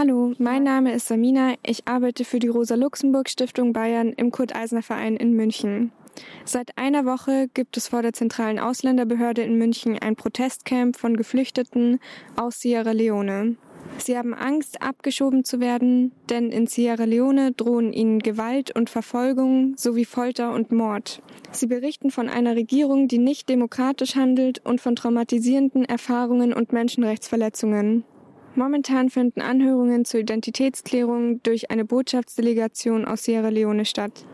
Hallo, 0.00 0.32
mein 0.38 0.62
Name 0.62 0.94
ist 0.94 1.08
Samina. 1.08 1.56
Ich 1.62 1.86
arbeite 1.86 2.24
für 2.24 2.38
die 2.38 2.48
Rosa-Luxemburg-Stiftung 2.48 3.74
Bayern 3.74 4.14
im 4.14 4.30
Kurt-Eisner-Verein 4.30 5.18
in 5.18 5.34
München. 5.34 5.92
Seit 6.46 6.78
einer 6.78 7.04
Woche 7.04 7.48
gibt 7.52 7.76
es 7.76 7.88
vor 7.88 8.00
der 8.00 8.14
zentralen 8.14 8.58
Ausländerbehörde 8.58 9.42
in 9.42 9.58
München 9.58 9.98
ein 9.98 10.16
Protestcamp 10.16 10.96
von 10.96 11.18
Geflüchteten 11.18 12.00
aus 12.34 12.60
Sierra 12.60 12.92
Leone. 12.92 13.56
Sie 13.98 14.16
haben 14.16 14.32
Angst, 14.32 14.80
abgeschoben 14.80 15.44
zu 15.44 15.60
werden, 15.60 16.12
denn 16.30 16.50
in 16.50 16.66
Sierra 16.66 17.04
Leone 17.04 17.52
drohen 17.52 17.92
ihnen 17.92 18.20
Gewalt 18.20 18.74
und 18.74 18.88
Verfolgung 18.88 19.74
sowie 19.76 20.06
Folter 20.06 20.54
und 20.54 20.72
Mord. 20.72 21.20
Sie 21.52 21.66
berichten 21.66 22.10
von 22.10 22.30
einer 22.30 22.56
Regierung, 22.56 23.06
die 23.06 23.18
nicht 23.18 23.50
demokratisch 23.50 24.16
handelt 24.16 24.64
und 24.64 24.80
von 24.80 24.96
traumatisierenden 24.96 25.84
Erfahrungen 25.84 26.54
und 26.54 26.72
Menschenrechtsverletzungen. 26.72 28.04
Momentan 28.54 29.10
finden 29.10 29.40
Anhörungen 29.40 30.04
zur 30.04 30.20
Identitätsklärung 30.20 31.42
durch 31.42 31.70
eine 31.70 31.84
Botschaftsdelegation 31.84 33.04
aus 33.04 33.24
Sierra 33.24 33.48
Leone 33.48 33.84
statt. 33.84 34.24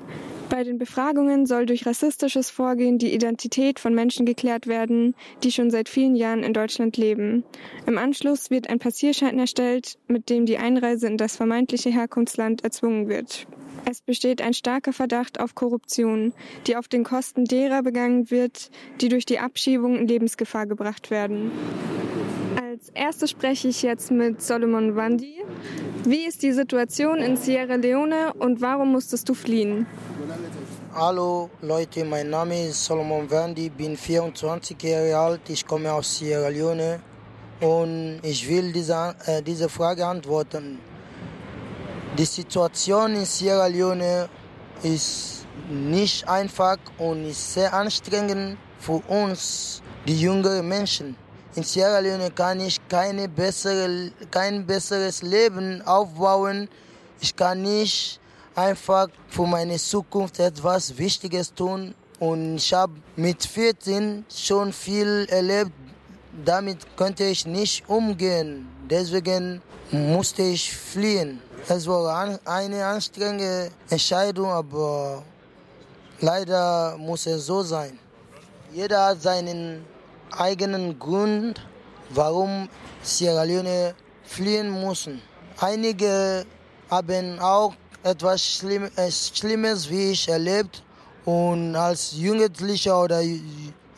Bei 0.49 0.63
den 0.63 0.79
Befragungen 0.79 1.45
soll 1.45 1.67
durch 1.67 1.87
rassistisches 1.87 2.51
Vorgehen 2.51 2.99
die 2.99 3.13
Identität 3.13 3.81
von 3.81 3.95
Menschen 3.95 4.27
geklärt 4.27 4.69
werden, 4.69 5.15
die 5.43 5.51
schon 5.51 5.71
seit 5.71 5.89
vielen 5.89 6.15
Jahren 6.15 6.45
in 6.45 6.53
Deutschland 6.53 6.97
leben. 6.97 7.45
Im 7.87 7.99
Anschluss 7.99 8.49
wird 8.51 8.71
ein 8.71 8.79
Passierschein 8.79 9.39
erstellt, 9.39 9.99
mit 10.07 10.31
dem 10.31 10.47
die 10.47 10.59
Einreise 10.59 11.09
in 11.09 11.17
das 11.17 11.37
vermeintliche 11.37 11.91
Herkunftsland 11.91 12.63
erzwungen 12.63 13.09
wird. 13.09 13.47
Es 13.85 14.01
besteht 14.01 14.41
ein 14.41 14.55
starker 14.55 14.93
Verdacht 14.93 15.41
auf 15.41 15.55
Korruption, 15.55 16.33
die 16.67 16.77
auf 16.77 16.89
den 16.89 17.05
Kosten 17.05 17.45
derer 17.45 17.83
begangen 17.83 18.31
wird, 18.31 18.71
die 19.01 19.09
durch 19.09 19.27
die 19.27 19.41
Abschiebung 19.41 19.97
in 19.97 20.09
Lebensgefahr 20.09 20.67
gebracht 20.67 21.11
werden. 21.11 21.51
Als 22.87 22.95
erstes 22.95 23.31
spreche 23.31 23.67
ich 23.67 23.83
jetzt 23.83 24.13
mit 24.13 24.41
Solomon 24.41 24.95
Wandi. 24.95 25.43
Wie 26.05 26.25
ist 26.25 26.41
die 26.45 26.53
Situation 26.53 27.19
in 27.19 27.37
Sierra 27.37 27.75
Leone 27.75 28.33
und 28.35 28.61
warum 28.61 28.93
musstest 28.93 29.29
du 29.29 29.35
fliehen? 29.35 29.87
Hallo 30.95 31.51
Leute, 31.63 32.05
mein 32.05 32.31
Name 32.31 32.69
ist 32.69 32.85
Solomon 32.85 33.29
Wandi, 33.29 33.71
bin 33.71 33.97
24 33.97 34.81
Jahre 34.81 35.17
alt, 35.17 35.41
ich 35.49 35.67
komme 35.67 35.93
aus 35.93 36.19
Sierra 36.19 36.47
Leone 36.47 37.01
und 37.61 38.21
ich 38.23 38.49
will 38.49 38.71
diese, 38.71 39.17
äh, 39.27 39.43
diese 39.43 39.69
Frage 39.69 40.07
antworten. 40.07 40.79
Die 42.17 42.25
Situation 42.25 43.17
in 43.17 43.25
Sierra 43.25 43.67
Leone 43.67 44.29
ist 44.85 45.45
nicht 45.69 46.29
einfach 46.29 46.79
und 46.99 47.25
ist 47.25 47.53
sehr 47.53 47.75
anstrengend 47.75 48.59
für 48.79 49.03
uns, 49.09 49.83
die 50.07 50.21
jüngeren 50.21 50.69
Menschen. 50.69 51.17
In 51.57 51.63
Sierra 51.63 52.01
Leone 52.01 52.31
kann 52.31 52.61
ich 52.61 52.79
keine 52.87 53.31
bessere, 53.31 54.11
kein 54.31 54.67
besseres 54.67 55.23
Leben 55.23 55.81
aufbauen. 55.87 56.69
Ich 57.19 57.35
kann 57.35 57.63
nicht 57.63 58.21
einfach 58.55 59.09
für 59.29 59.47
meine 59.47 59.79
Zukunft 59.79 60.39
etwas 60.39 60.99
Wichtiges 60.99 61.55
tun. 61.55 61.95
Und 62.21 62.57
ich 62.57 62.75
habe 62.75 62.93
mit 63.17 63.43
14 63.43 64.27
schon 64.29 64.71
viel 64.71 65.27
erlebt. 65.31 65.73
Damit 66.45 66.95
konnte 66.95 67.25
ich 67.25 67.47
nicht 67.47 67.89
umgehen. 67.89 68.69
Deswegen 68.91 69.63
musste 69.91 70.43
ich 70.43 70.71
fliehen. 70.71 71.41
Es 71.67 71.87
war 71.87 72.39
eine 72.45 72.85
anstrengende 72.85 73.71
Entscheidung, 73.89 74.51
aber 74.51 75.23
leider 76.21 76.99
muss 76.99 77.25
es 77.25 77.47
so 77.47 77.63
sein. 77.63 77.99
Jeder 78.75 79.07
hat 79.07 79.23
seinen 79.23 79.96
eigenen 80.33 80.99
Grund, 80.99 81.67
warum 82.11 82.69
Sierra 83.03 83.43
Leone 83.43 83.95
fliehen 84.25 84.71
mussten. 84.71 85.23
Einige 85.59 86.45
haben 86.91 87.39
auch 87.41 87.75
etwas 88.03 88.45
Schlimm, 88.45 88.89
äh, 88.97 89.11
Schlimmes 89.11 89.89
wie 89.91 90.13
ich 90.13 90.29
erlebt 90.29 90.83
und 91.25 91.75
als 91.75 92.13
Jugendlicher 92.13 93.03
oder 93.03 93.21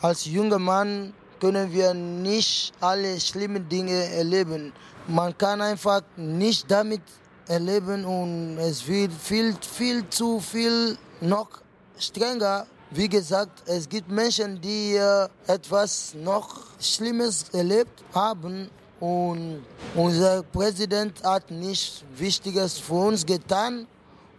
als 0.01 0.25
junger 0.25 0.59
Mann 0.59 1.13
können 1.39 1.71
wir 1.71 1.93
nicht 1.93 2.73
alle 2.79 3.19
schlimmen 3.19 3.67
Dinge 3.69 4.11
erleben. 4.13 4.73
Man 5.07 5.37
kann 5.37 5.61
einfach 5.61 6.01
nicht 6.17 6.69
damit 6.69 7.01
erleben 7.47 8.05
und 8.05 8.57
es 8.57 8.87
wird 8.87 9.11
viel, 9.13 9.55
viel 9.61 10.07
zu 10.09 10.39
viel 10.39 10.97
noch 11.21 11.49
strenger 11.97 12.65
wie 12.91 13.07
gesagt, 13.07 13.63
es 13.67 13.87
gibt 13.87 14.09
Menschen, 14.09 14.59
die 14.61 14.99
etwas 15.47 16.15
noch 16.15 16.65
Schlimmes 16.79 17.45
erlebt 17.53 18.03
haben 18.13 18.69
und 18.99 19.63
unser 19.95 20.43
Präsident 20.43 21.23
hat 21.23 21.49
nichts 21.51 22.03
Wichtiges 22.17 22.77
für 22.79 22.93
uns 22.93 23.25
getan. 23.25 23.87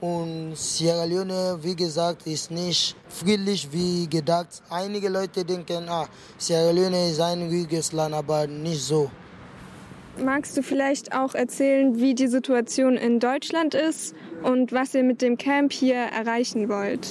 Und 0.01 0.57
Sierra 0.57 1.05
Leone, 1.05 1.59
wie 1.61 1.77
gesagt, 1.77 2.27
ist 2.27 2.51
nicht 2.51 2.97
friedlich 3.09 3.69
wie 3.71 4.09
gedacht. 4.09 4.63
Einige 4.71 5.11
Leute 5.11 5.45
denken, 5.45 5.89
ah, 5.89 6.07
Sierra 6.39 6.71
Leone 6.71 7.11
ist 7.11 7.21
ein 7.21 7.43
ruhiges 7.43 7.93
Land, 7.93 8.15
aber 8.15 8.47
nicht 8.47 8.83
so. 8.83 9.11
Magst 10.19 10.57
du 10.57 10.63
vielleicht 10.63 11.15
auch 11.15 11.35
erzählen, 11.35 11.99
wie 12.01 12.15
die 12.15 12.29
Situation 12.29 12.97
in 12.97 13.21
Deutschland 13.21 13.75
ist 13.75 14.15
und 14.43 14.73
was 14.73 14.95
ihr 14.95 15.05
mit 15.05 15.21
dem 15.21 15.37
Camp 15.37 15.73
hier 15.73 15.97
erreichen 15.97 16.69
wollt? 16.69 17.07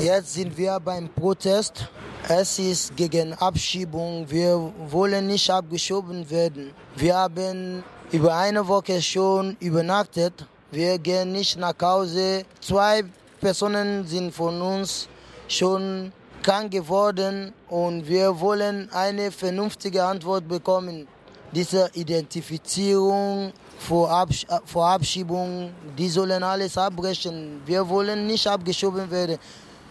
Jetzt 0.00 0.34
sind 0.34 0.56
wir 0.58 0.80
beim 0.80 1.08
Protest. 1.08 1.88
Es 2.28 2.58
ist 2.58 2.96
gegen 2.96 3.32
Abschiebung. 3.34 4.28
Wir 4.28 4.72
wollen 4.90 5.28
nicht 5.28 5.48
abgeschoben 5.48 6.28
werden. 6.28 6.72
Wir 6.96 7.14
haben 7.14 7.84
über 8.10 8.34
eine 8.34 8.66
Woche 8.66 9.00
schon 9.00 9.56
übernachtet. 9.60 10.46
Wir 10.72 10.98
gehen 10.98 11.30
nicht 11.30 11.56
nach 11.56 11.76
Hause. 11.80 12.44
Zwei 12.60 13.04
Personen 13.40 14.04
sind 14.04 14.34
von 14.34 14.60
uns 14.60 15.08
schon 15.46 16.12
krank 16.42 16.72
geworden 16.72 17.52
und 17.68 18.06
wir 18.08 18.38
wollen 18.40 18.90
eine 18.92 19.30
vernünftige 19.30 20.02
Antwort 20.02 20.48
bekommen. 20.48 21.06
Diese 21.52 21.88
Identifizierung 21.94 23.52
vor, 23.78 24.10
Absch 24.10 24.44
vor 24.64 24.86
Abschiebung, 24.88 25.72
die 25.96 26.08
sollen 26.08 26.42
alles 26.42 26.76
abbrechen. 26.76 27.62
Wir 27.64 27.88
wollen 27.88 28.26
nicht 28.26 28.44
abgeschoben 28.44 29.08
werden 29.08 29.38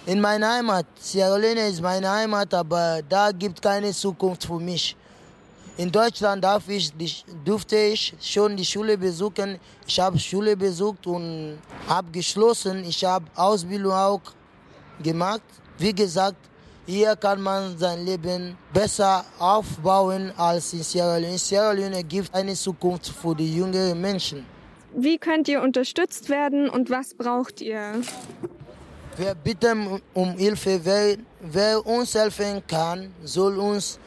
in 0.06 0.20
meiner 0.20 0.54
Heimat. 0.56 0.86
Sierra 1.00 1.38
Leone 1.38 1.68
ist 1.68 1.82
meine 1.82 2.10
Heimat, 2.10 2.54
aber 2.54 3.02
da 3.08 3.32
gibt 3.32 3.62
keine 3.62 3.92
Zukunft 3.92 4.46
für 4.46 4.60
mich. 4.60 4.96
In 5.78 5.92
Deutschland 5.92 6.44
darf 6.44 6.70
ich, 6.70 6.94
durfte 7.44 7.76
ich 7.76 8.14
schon 8.22 8.56
die 8.56 8.66
Schule 8.66 8.98
besuchen. 8.98 9.60
Ich 9.88 10.00
habe 10.00 10.20
Schule 10.20 10.56
besucht 10.56 11.08
und 11.08 11.58
abgeschlossen. 11.88 12.84
Ich 12.84 13.04
habe 13.04 13.26
Ausbildung 13.36 13.92
auch 13.92 14.22
gemacht. 15.02 15.42
Wie 15.80 15.94
gesagt, 15.94 16.38
hier 16.86 17.16
kann 17.16 17.42
man 17.42 17.76
sein 17.78 18.06
Leben 18.06 18.56
besser 18.72 19.26
aufbauen 19.40 20.32
als 20.38 20.74
in 20.74 20.84
Sierra 20.84 21.18
Leone. 21.18 21.34
In 21.34 21.40
Sierra 21.40 21.72
Leone 21.72 22.04
gibt 22.04 22.34
eine 22.36 22.54
Zukunft 22.54 23.08
für 23.08 23.34
die 23.34 23.56
jüngeren 23.56 24.00
Menschen. 24.00 24.46
Wie 24.96 25.18
könnt 25.18 25.48
ihr 25.48 25.64
unterstützt 25.64 26.30
werden 26.30 26.70
und 26.70 26.92
was 26.92 27.16
braucht 27.16 27.62
ihr? 27.62 28.02
Wir 29.16 29.36
bitten 29.36 30.02
um 30.16 30.36
Hilfe. 30.38 30.80
Wer, 30.84 31.18
wer 31.40 31.86
uns 31.86 32.16
helfen 32.16 32.64
kann, 32.68 33.14
soll 33.24 33.60
uns 33.60 34.00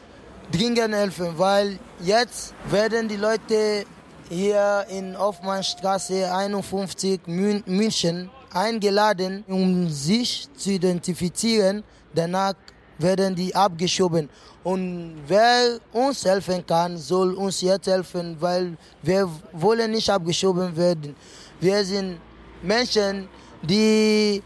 dringend 0.51 0.93
helfen, 0.93 1.29
weil 1.37 1.79
jetzt 2.01 2.53
werden 2.69 3.07
die 3.07 3.15
Leute 3.15 3.85
hier 4.29 4.85
in 4.89 5.17
Hoffmannstraße 5.17 6.29
51 6.29 7.21
München 7.25 8.29
eingeladen, 8.51 9.45
um 9.47 9.89
sich 9.89 10.49
zu 10.57 10.71
identifizieren. 10.71 11.85
Danach 12.13 12.55
werden 12.97 13.33
die 13.33 13.55
abgeschoben. 13.55 14.29
Und 14.65 15.21
wer 15.25 15.79
uns 15.93 16.25
helfen 16.25 16.65
kann, 16.65 16.97
soll 16.97 17.33
uns 17.35 17.61
jetzt 17.61 17.87
helfen, 17.87 18.35
weil 18.41 18.75
wir 19.01 19.29
wollen 19.53 19.91
nicht 19.91 20.09
abgeschoben 20.09 20.75
werden. 20.75 21.15
Wir 21.61 21.85
sind 21.85 22.19
Menschen, 22.61 23.29
die 23.61 24.43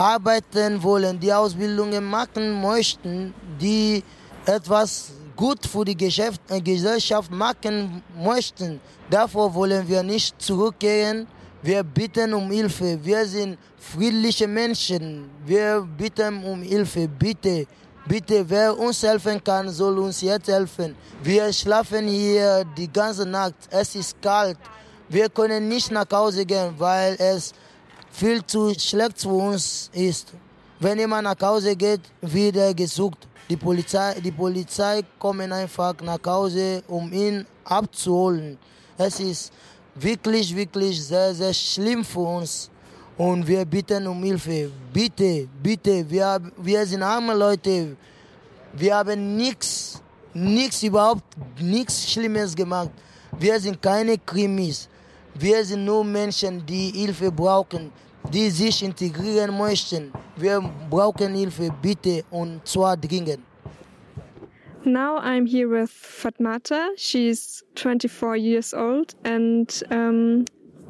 arbeiten 0.00 0.82
wollen, 0.82 1.20
die 1.20 1.30
Ausbildungen 1.30 2.02
machen 2.04 2.58
möchten, 2.62 3.34
die 3.60 4.02
etwas 4.46 5.12
gut 5.36 5.66
für 5.66 5.84
die 5.84 5.96
Geschäft, 5.96 6.40
äh, 6.48 6.58
Gesellschaft 6.60 7.30
machen 7.30 8.02
möchten. 8.16 8.80
Davor 9.10 9.52
wollen 9.54 9.86
wir 9.86 10.02
nicht 10.02 10.40
zurückkehren. 10.40 11.26
Wir 11.62 11.82
bitten 11.82 12.32
um 12.32 12.50
Hilfe. 12.50 12.98
Wir 13.02 13.26
sind 13.26 13.58
friedliche 13.78 14.48
Menschen. 14.48 15.28
Wir 15.44 15.86
bitten 15.98 16.44
um 16.44 16.62
Hilfe. 16.62 17.06
Bitte, 17.06 17.66
bitte, 18.06 18.48
wer 18.48 18.78
uns 18.78 19.02
helfen 19.02 19.44
kann, 19.44 19.68
soll 19.68 19.98
uns 19.98 20.22
jetzt 20.22 20.48
helfen. 20.48 20.96
Wir 21.22 21.52
schlafen 21.52 22.08
hier 22.08 22.64
die 22.74 22.90
ganze 22.90 23.26
Nacht. 23.26 23.56
Es 23.68 23.94
ist 23.94 24.20
kalt. 24.22 24.56
Wir 25.10 25.28
können 25.28 25.68
nicht 25.68 25.90
nach 25.90 26.10
Hause 26.10 26.46
gehen, 26.46 26.72
weil 26.78 27.16
es 27.18 27.52
viel 28.10 28.44
zu 28.44 28.74
schlecht 28.78 29.20
für 29.20 29.28
uns 29.28 29.90
ist. 29.92 30.32
Wenn 30.78 30.98
jemand 30.98 31.24
nach 31.24 31.40
Hause 31.40 31.76
geht, 31.76 32.00
wird 32.20 32.56
er 32.56 32.74
gesucht. 32.74 33.28
Die 33.48 33.56
Polizei, 33.56 34.20
die 34.20 34.30
Polizei 34.30 35.02
kommt 35.18 35.52
einfach 35.52 35.94
nach 36.02 36.20
Hause, 36.24 36.82
um 36.88 37.12
ihn 37.12 37.44
abzuholen. 37.64 38.56
Es 38.96 39.20
ist 39.20 39.52
wirklich, 39.94 40.54
wirklich 40.54 41.02
sehr, 41.02 41.34
sehr 41.34 41.52
schlimm 41.52 42.04
für 42.04 42.20
uns. 42.20 42.70
Und 43.16 43.46
wir 43.46 43.64
bitten 43.64 44.06
um 44.06 44.22
Hilfe. 44.22 44.70
Bitte, 44.92 45.48
bitte, 45.62 46.08
wir, 46.08 46.40
wir 46.56 46.86
sind 46.86 47.02
arme 47.02 47.34
Leute. 47.34 47.96
Wir 48.72 48.96
haben 48.96 49.36
nichts, 49.36 50.00
nichts, 50.32 50.82
überhaupt 50.82 51.24
nichts 51.60 52.10
Schlimmes 52.10 52.54
gemacht. 52.54 52.90
Wir 53.38 53.60
sind 53.60 53.80
keine 53.82 54.16
Krimis. 54.16 54.88
Wir 55.40 55.64
sind 55.64 55.86
nur 55.86 56.04
Menschen, 56.04 56.66
die 56.66 56.90
Hilfe 56.90 57.32
brauchen, 57.32 57.90
die 58.30 58.50
sich 58.50 58.82
integrieren 58.82 59.56
möchten. 59.56 60.12
Wir 60.36 60.60
brauchen 60.90 61.34
Hilfe, 61.34 61.70
bitte, 61.80 62.24
und 62.30 62.60
zwar 62.68 62.94
dringend. 62.94 63.40
Now 64.84 65.18
I'm 65.18 65.46
here 65.46 65.66
with 65.66 65.90
Fatmata. 65.90 66.88
She's 66.96 67.64
24 67.76 68.36
years 68.36 68.74
old, 68.74 69.14
and 69.24 69.82
um, 69.90 70.44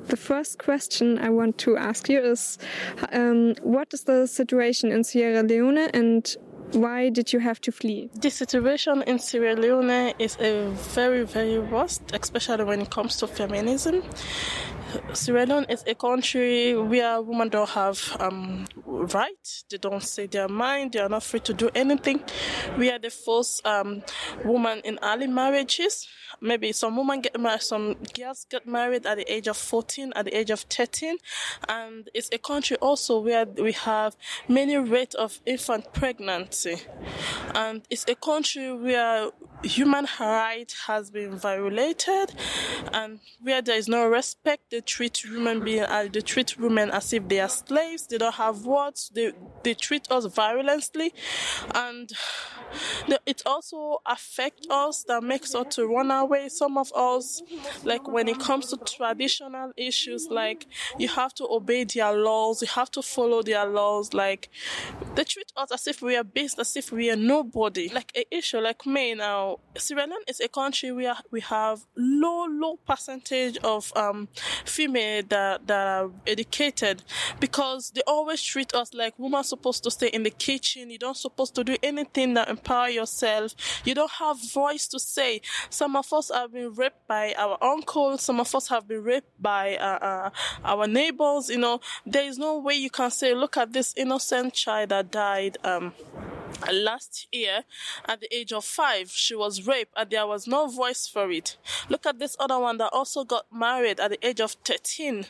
the 0.08 0.16
first 0.16 0.58
question 0.58 1.16
I 1.18 1.30
want 1.30 1.56
to 1.58 1.76
ask 1.76 2.08
you 2.08 2.20
is 2.20 2.58
um, 3.12 3.54
what 3.62 3.94
is 3.94 4.02
the 4.02 4.26
situation 4.26 4.90
in 4.90 5.04
Sierra 5.04 5.44
Leone 5.44 5.90
and 5.94 6.36
why 6.72 7.08
did 7.10 7.32
you 7.32 7.40
have 7.40 7.60
to 7.62 7.72
flee? 7.72 8.10
The 8.14 8.30
situation 8.30 9.02
in 9.02 9.18
Sierra 9.18 9.54
Leone 9.54 10.14
is 10.18 10.36
a 10.40 10.70
very, 10.94 11.24
very 11.24 11.58
worst, 11.58 12.02
especially 12.12 12.64
when 12.64 12.80
it 12.80 12.90
comes 12.90 13.16
to 13.16 13.26
feminism. 13.26 14.02
Sierra 15.12 15.46
Leone 15.46 15.66
is 15.68 15.84
a 15.86 15.94
country 15.94 16.76
where 16.76 17.20
women 17.22 17.48
don't 17.48 17.68
have 17.70 18.16
um, 18.20 18.66
right. 18.86 19.62
They 19.70 19.78
don't 19.78 20.02
say 20.02 20.26
their 20.26 20.48
mind. 20.48 20.92
They 20.92 21.00
are 21.00 21.08
not 21.08 21.22
free 21.22 21.40
to 21.40 21.54
do 21.54 21.70
anything. 21.74 22.22
We 22.78 22.90
are 22.90 22.98
the 22.98 23.10
first 23.10 23.64
um, 23.66 24.02
woman 24.44 24.80
in 24.84 24.98
early 25.02 25.26
marriages. 25.26 26.08
Maybe 26.40 26.72
some 26.72 26.96
women 26.96 27.20
get 27.20 27.38
married, 27.38 27.62
some 27.62 27.96
girls 28.16 28.46
get 28.50 28.66
married 28.66 29.06
at 29.06 29.16
the 29.16 29.32
age 29.32 29.48
of 29.48 29.56
14, 29.56 30.12
at 30.16 30.24
the 30.24 30.36
age 30.36 30.50
of 30.50 30.60
13. 30.60 31.16
And 31.68 32.08
it's 32.14 32.30
a 32.32 32.38
country 32.38 32.76
also 32.78 33.20
where 33.20 33.44
we 33.44 33.72
have 33.72 34.16
many 34.48 34.76
rate 34.76 35.14
of 35.14 35.40
infant 35.46 35.92
pregnancy. 35.92 36.82
And 37.54 37.82
it's 37.90 38.06
a 38.08 38.14
country 38.14 38.72
where 38.72 39.30
human 39.62 40.06
rights 40.18 40.86
has 40.86 41.10
been 41.10 41.36
violated 41.36 42.32
and 42.92 43.20
where 43.42 43.60
there 43.60 43.76
is 43.76 43.88
no 43.88 44.08
respect 44.08 44.70
they 44.70 44.80
treat 44.80 45.18
human 45.18 45.62
beings 45.62 45.86
uh, 45.88 46.08
they 46.10 46.20
treat 46.20 46.58
women 46.58 46.90
as 46.90 47.12
if 47.12 47.28
they 47.28 47.40
are 47.40 47.48
slaves 47.48 48.06
they 48.06 48.16
don't 48.16 48.36
have 48.36 48.64
words 48.64 49.10
they 49.14 49.32
they 49.62 49.74
treat 49.74 50.10
us 50.10 50.24
violently 50.26 51.12
and 51.74 52.12
it 53.26 53.42
also 53.44 53.98
affects 54.06 54.66
us 54.70 55.04
that 55.06 55.22
makes 55.22 55.54
us 55.54 55.74
to 55.74 55.86
run 55.86 56.10
away 56.10 56.29
some 56.48 56.78
of 56.78 56.92
us 56.94 57.42
like 57.84 58.06
when 58.08 58.28
it 58.28 58.38
comes 58.38 58.66
to 58.66 58.76
traditional 58.78 59.72
issues 59.76 60.28
like 60.30 60.66
you 60.98 61.08
have 61.08 61.34
to 61.34 61.46
obey 61.50 61.84
their 61.84 62.12
laws 62.12 62.62
you 62.62 62.68
have 62.68 62.90
to 62.90 63.02
follow 63.02 63.42
their 63.42 63.66
laws 63.66 64.12
like 64.14 64.48
they 65.14 65.24
treat 65.24 65.52
us 65.56 65.70
as 65.72 65.86
if 65.86 66.02
we 66.02 66.16
are 66.16 66.24
based 66.24 66.58
as 66.58 66.76
if 66.76 66.92
we 66.92 67.10
are 67.10 67.16
nobody 67.16 67.88
like 67.88 68.12
an 68.16 68.24
issue 68.30 68.58
like 68.58 68.84
me 68.86 69.14
now 69.14 69.58
Sierra 69.76 70.06
Leone 70.06 70.22
is 70.28 70.40
a 70.40 70.48
country 70.48 70.92
where 70.92 71.16
we 71.30 71.40
have 71.40 71.80
low, 71.96 72.46
low 72.46 72.76
percentage 72.76 73.56
of 73.58 73.92
um, 73.96 74.28
female 74.64 75.22
that, 75.28 75.66
that 75.66 75.86
are 75.86 76.10
educated 76.26 77.02
because 77.38 77.90
they 77.92 78.02
always 78.06 78.42
treat 78.42 78.74
us 78.74 78.92
like 78.94 79.14
women 79.18 79.44
supposed 79.44 79.84
to 79.84 79.90
stay 79.90 80.08
in 80.08 80.22
the 80.22 80.30
kitchen. 80.30 80.90
You 80.90 80.98
don't 80.98 81.16
supposed 81.16 81.54
to 81.54 81.64
do 81.64 81.76
anything 81.82 82.34
that 82.34 82.48
empower 82.48 82.88
yourself. 82.88 83.54
You 83.84 83.94
don't 83.94 84.10
have 84.10 84.36
voice 84.52 84.86
to 84.88 84.98
say. 84.98 85.40
Some 85.70 85.96
of 85.96 86.12
us 86.12 86.19
have 86.28 86.52
been 86.52 86.74
raped 86.74 87.06
by 87.08 87.34
our 87.38 87.56
uncles. 87.62 88.22
Some 88.22 88.40
of 88.40 88.54
us 88.54 88.68
have 88.68 88.86
been 88.86 89.02
raped 89.02 89.40
by 89.40 89.76
uh, 89.76 89.98
uh, 89.98 90.30
our 90.64 90.86
neighbors. 90.86 91.48
You 91.48 91.58
know, 91.58 91.80
there 92.04 92.24
is 92.24 92.38
no 92.38 92.58
way 92.58 92.74
you 92.74 92.90
can 92.90 93.10
say, 93.10 93.34
look 93.34 93.56
at 93.56 93.72
this 93.72 93.94
innocent 93.96 94.54
child 94.54 94.90
that 94.90 95.10
died. 95.10 95.58
Um, 95.64 95.92
last 96.70 97.28
year 97.32 97.64
at 98.06 98.20
the 98.20 98.34
age 98.34 98.52
of 98.52 98.64
five 98.64 99.10
she 99.10 99.34
was 99.34 99.66
raped 99.66 99.92
and 99.96 100.10
there 100.10 100.26
was 100.26 100.46
no 100.46 100.66
voice 100.66 101.06
for 101.06 101.30
it 101.30 101.56
look 101.88 102.04
at 102.04 102.18
this 102.18 102.36
other 102.38 102.58
one 102.58 102.76
that 102.76 102.90
also 102.92 103.24
got 103.24 103.46
married 103.52 103.98
at 104.00 104.10
the 104.10 104.26
age 104.26 104.40
of 104.40 104.52
13 104.64 105.24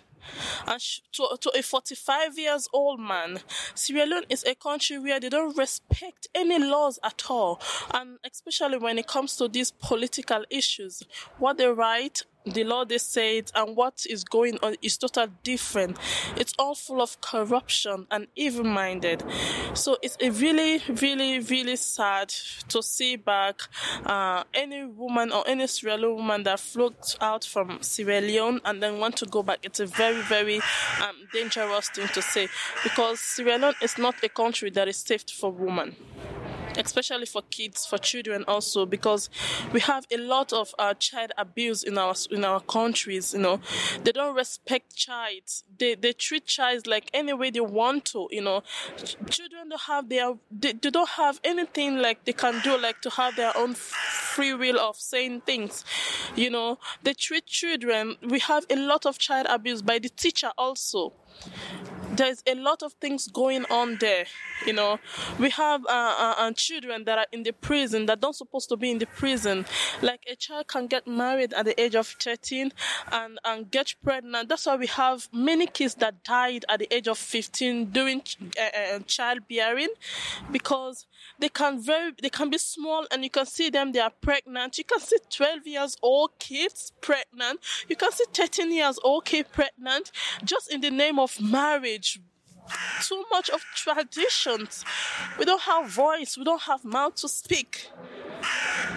and 0.67 0.81
to, 1.13 1.37
to 1.41 1.51
a 1.51 1.63
45 1.63 2.39
years 2.39 2.69
old 2.73 3.01
man 3.01 3.41
sierra 3.75 4.07
leone 4.07 4.25
is 4.29 4.45
a 4.45 4.55
country 4.55 4.99
where 4.99 5.21
they 5.21 5.29
don't 5.29 5.57
respect 5.57 6.29
any 6.35 6.59
laws 6.59 6.99
at 7.03 7.25
all. 7.31 7.61
And 7.93 8.19
especially 8.25 8.79
when 8.79 8.99
it 8.99 9.07
comes 9.07 9.37
to 9.37 9.49
these 9.49 9.71
political 9.71 10.45
issues 10.51 11.03
what 11.39 11.59
they 11.59 11.67
write 11.67 12.23
the 12.47 12.65
law 12.65 12.85
they 12.85 12.99
say 12.99 13.39
it 13.39 13.53
and 13.55 13.77
what 13.77 14.05
is 14.09 14.25
going 14.25 14.59
on 14.63 14.77
is 14.83 14.97
totally 14.97 15.31
different. 15.43 15.99
It's 16.37 16.55
all 16.59 16.75
full 16.75 17.03
of 17.03 17.21
corruption 17.21 18.07
and 18.11 18.27
evil 18.37 18.65
minded. 18.65 19.23
So 19.75 19.99
it's 20.03 20.17
a 20.21 20.31
really, 20.31 20.83
really, 20.89 21.41
really 21.41 21.77
sad 21.77 22.33
to 22.69 22.83
see 22.83 23.17
back 23.17 23.61
uh, 24.07 24.45
any 24.55 24.85
woman 24.85 25.33
or 25.33 25.47
any 25.47 25.67
Sierra 25.67 25.97
Leone 25.97 26.17
woman 26.17 26.43
that 26.45 26.61
floats 26.61 27.17
out 27.21 27.45
from 27.45 27.79
Sierra 27.83 28.21
Leone 28.21 28.61
and 28.65 28.83
then 28.83 28.99
want 28.99 29.17
to 29.19 29.27
go 29.27 29.43
back. 29.43 29.59
It's 29.63 29.81
a 29.81 29.87
very, 29.87 30.23
very 30.23 30.61
um, 31.03 31.17
dangerous 31.33 31.91
thing 31.91 32.09
to 32.09 32.23
say 32.23 32.49
because 32.83 33.21
Sierra 33.21 33.59
Leone 33.59 33.75
is 33.83 33.99
not 33.99 34.15
a 34.23 34.29
country 34.29 34.71
that 34.71 34.89
is 34.89 34.97
safe 34.97 35.25
for 35.31 35.53
women 35.53 35.97
especially 36.77 37.27
for 37.27 37.43
kids, 37.51 37.87
for 37.87 37.99
children 37.99 38.45
also, 38.47 38.87
because 38.87 39.31
we 39.73 39.81
have 39.81 40.07
a 40.11 40.17
lot 40.17 40.53
of 40.53 40.75
uh, 40.79 40.95
child 40.95 41.33
abuse 41.37 41.83
in 41.83 41.99
our 41.99 42.15
in 42.31 42.45
our 42.45 42.61
countries. 42.61 43.33
You 43.35 43.41
know, 43.41 43.61
they 44.05 44.13
don't 44.13 44.35
respect 44.35 44.95
child. 44.95 45.43
They 45.79 45.95
they 45.95 46.13
treat 46.13 46.47
child 46.47 46.87
like 46.87 47.11
any 47.13 47.33
way 47.33 47.51
they 47.51 47.61
want 47.61 48.05
to. 48.07 48.29
You 48.31 48.43
know, 48.43 48.63
children 49.29 49.69
don't 49.71 49.81
have 49.83 50.09
their 50.09 50.35
they, 50.51 50.73
they 50.73 50.91
don't 50.91 51.11
have 51.11 51.41
anything 51.45 51.99
like 51.99 52.25
they 52.25 52.33
can 52.33 52.61
do 52.63 52.79
like 52.79 53.01
to 53.03 53.11
have 53.11 53.37
their 53.37 53.57
own 53.57 53.75
free 53.75 54.55
will 54.55 54.79
of 54.79 54.97
saying 54.97 55.43
things. 55.43 55.85
You 56.37 56.51
know, 56.51 56.79
they 57.03 57.15
treat 57.15 57.47
children. 57.47 58.17
We 58.23 58.39
have 58.41 58.65
a 58.71 58.77
lot 58.77 59.07
of 59.07 59.19
child 59.19 59.47
abuse 59.49 59.83
by 59.83 59.99
the 59.99 60.09
teacher 60.09 60.51
also 60.57 61.13
there's 62.17 62.43
a 62.47 62.55
lot 62.55 62.83
of 62.83 62.93
things 62.95 63.29
going 63.29 63.65
on 63.71 63.97
there. 64.01 64.25
You 64.67 64.73
know, 64.73 64.99
we 65.39 65.51
have 65.51 65.85
uh, 65.87 65.89
uh, 65.89 66.35
uh, 66.39 66.53
children 66.53 67.05
that 67.05 67.19
are 67.19 67.27
in 67.33 67.43
the 67.43 67.53
prison 67.53 68.07
that 68.07 68.21
don't 68.21 68.35
supposed 68.35 68.69
to 68.71 68.77
be 68.77 68.91
in 68.91 68.99
the 68.99 69.07
prison. 69.07 69.65
Like 70.03 70.25
a 70.31 70.37
child 70.37 70.69
can 70.69 70.87
get 70.87 71.07
married 71.07 71.55
at 71.55 71.65
the 71.65 71.81
age 71.81 71.95
of 71.95 72.07
13 72.07 72.73
and, 73.13 73.39
and 73.45 73.71
get 73.71 73.95
pregnant. 74.03 74.49
That's 74.49 74.67
why 74.67 74.77
we 74.77 74.87
have 74.89 75.29
many 75.33 75.67
kids 75.67 75.95
that 75.97 76.25
died 76.25 76.65
at 76.69 76.81
the 76.81 76.95
age 76.95 77.09
of 77.09 77.19
15 77.19 77.87
during 77.87 78.23
uh, 78.59 78.97
uh, 78.97 78.99
childbearing 79.07 79.89
because 80.51 81.07
they 81.39 81.49
can 81.49 81.81
very 81.81 82.13
they 82.21 82.31
can 82.31 82.51
be 82.51 82.59
small 82.59 83.07
and 83.11 83.23
you 83.25 83.31
can 83.31 83.47
see 83.47 83.71
them 83.71 83.93
they 83.93 84.01
are 84.01 84.13
pregnant. 84.21 84.79
You 84.79 84.85
can 84.85 85.01
see 85.01 85.17
12 85.31 85.67
years 85.67 85.97
old 86.03 86.31
kids 86.39 86.93
pregnant. 87.01 87.61
You 87.89 87.97
can 87.97 88.13
see 88.13 88.25
13 88.33 88.73
years 88.73 88.99
old 89.03 89.25
kid 89.25 89.47
pregnant 89.53 90.11
just 90.45 90.73
in 90.73 90.81
the 90.81 90.91
name 90.91 91.19
of 91.19 91.41
marriage 91.41 92.00
too 92.01 93.25
much 93.31 93.51
of 93.51 93.61
traditions. 93.75 94.85
We 95.39 95.45
don't 95.45 95.63
have 95.63 95.89
voice, 95.91 96.37
we 96.37 96.45
don't 96.45 96.63
have 96.63 96.85
mouth 96.85 97.17
to 97.17 97.29
speak. 97.29 97.91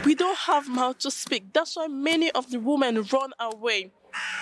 We 0.06 0.16
don't 0.16 0.38
have 0.38 0.70
mouth 0.70 1.00
to 1.00 1.12
speak. 1.12 1.54
That's 1.54 1.76
why 1.76 1.88
many 1.88 2.32
of 2.32 2.50
the 2.50 2.60
women 2.60 3.04
run 3.12 3.32
away. 3.40 3.92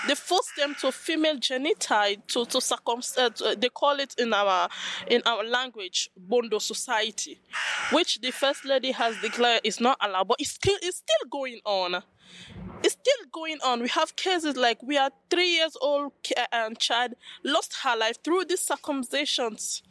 They 0.07 0.15
force 0.15 0.51
them 0.57 0.75
to 0.81 0.91
female 0.91 1.37
genitide 1.37 2.27
to 2.29 2.45
to 2.45 2.61
circumcise. 2.61 3.41
Uh, 3.41 3.55
they 3.57 3.69
call 3.69 3.99
it 3.99 4.15
in 4.17 4.33
our 4.33 4.69
in 5.07 5.21
our 5.25 5.43
language 5.43 6.09
bondo 6.17 6.59
society, 6.59 7.39
which 7.91 8.21
the 8.21 8.31
first 8.31 8.65
lady 8.65 8.91
has 8.91 9.15
declared 9.21 9.61
is 9.63 9.79
not 9.79 9.97
allowed, 10.01 10.27
but 10.27 10.37
it's 10.39 10.51
still 10.51 10.77
it's 10.81 10.97
still 10.97 11.29
going 11.29 11.59
on 11.65 12.03
it's 12.83 12.93
still 12.93 13.27
going 13.31 13.57
on. 13.63 13.81
We 13.81 13.89
have 13.89 14.15
cases 14.15 14.55
like 14.55 14.81
we 14.81 14.97
are 14.97 15.11
three 15.29 15.49
years 15.55 15.77
old 15.81 16.13
um, 16.51 16.75
child 16.75 17.13
lost 17.43 17.75
her 17.83 17.95
life 17.95 18.17
through 18.23 18.45
these 18.45 18.65
circumcisions 18.67 19.81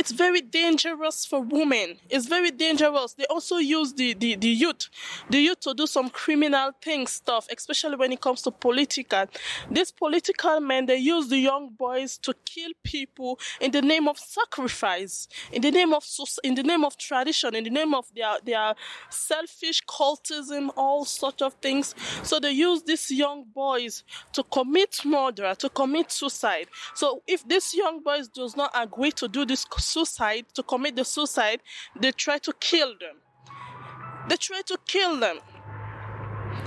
it's 0.00 0.12
very 0.12 0.40
dangerous 0.40 1.26
for 1.26 1.42
women. 1.42 1.98
It's 2.08 2.26
very 2.26 2.50
dangerous. 2.50 3.12
They 3.12 3.26
also 3.26 3.58
use 3.58 3.92
the, 3.92 4.14
the, 4.14 4.34
the 4.34 4.48
youth, 4.48 4.88
the 5.28 5.38
youth 5.38 5.60
to 5.60 5.74
do 5.74 5.86
some 5.86 6.08
criminal 6.08 6.70
things 6.80 7.12
stuff, 7.12 7.46
especially 7.54 7.96
when 7.96 8.10
it 8.10 8.22
comes 8.22 8.40
to 8.42 8.50
political. 8.50 9.26
These 9.70 9.90
political 9.90 10.58
men, 10.60 10.86
they 10.86 10.96
use 10.96 11.28
the 11.28 11.36
young 11.36 11.68
boys 11.78 12.16
to 12.22 12.32
kill 12.46 12.70
people 12.82 13.38
in 13.60 13.72
the 13.72 13.82
name 13.82 14.08
of 14.08 14.18
sacrifice, 14.18 15.28
in 15.52 15.60
the 15.60 15.70
name 15.70 15.92
of 15.92 16.02
in 16.42 16.54
the 16.54 16.62
name 16.62 16.82
of 16.82 16.96
tradition, 16.96 17.54
in 17.54 17.64
the 17.64 17.70
name 17.70 17.92
of 17.92 18.06
their 18.16 18.38
their 18.42 18.74
selfish 19.10 19.82
cultism, 19.84 20.70
all 20.78 21.04
sort 21.04 21.42
of 21.42 21.52
things. 21.60 21.94
So 22.22 22.40
they 22.40 22.52
use 22.52 22.84
these 22.84 23.10
young 23.10 23.44
boys 23.54 24.04
to 24.32 24.44
commit 24.44 25.04
murder, 25.04 25.54
to 25.56 25.68
commit 25.68 26.10
suicide. 26.10 26.68
So 26.94 27.22
if 27.26 27.46
these 27.46 27.74
young 27.74 28.02
boys 28.02 28.28
does 28.28 28.56
not 28.56 28.70
agree 28.74 29.12
to 29.12 29.28
do 29.28 29.44
this 29.44 29.66
suicide, 29.92 30.44
to 30.54 30.62
commit 30.62 30.96
the 30.96 31.04
suicide, 31.04 31.60
they 32.00 32.12
try 32.12 32.38
to 32.38 32.52
kill 32.60 32.92
them. 33.04 33.16
They 34.28 34.36
try 34.36 34.62
to 34.66 34.78
kill 34.86 35.18
them. 35.18 35.38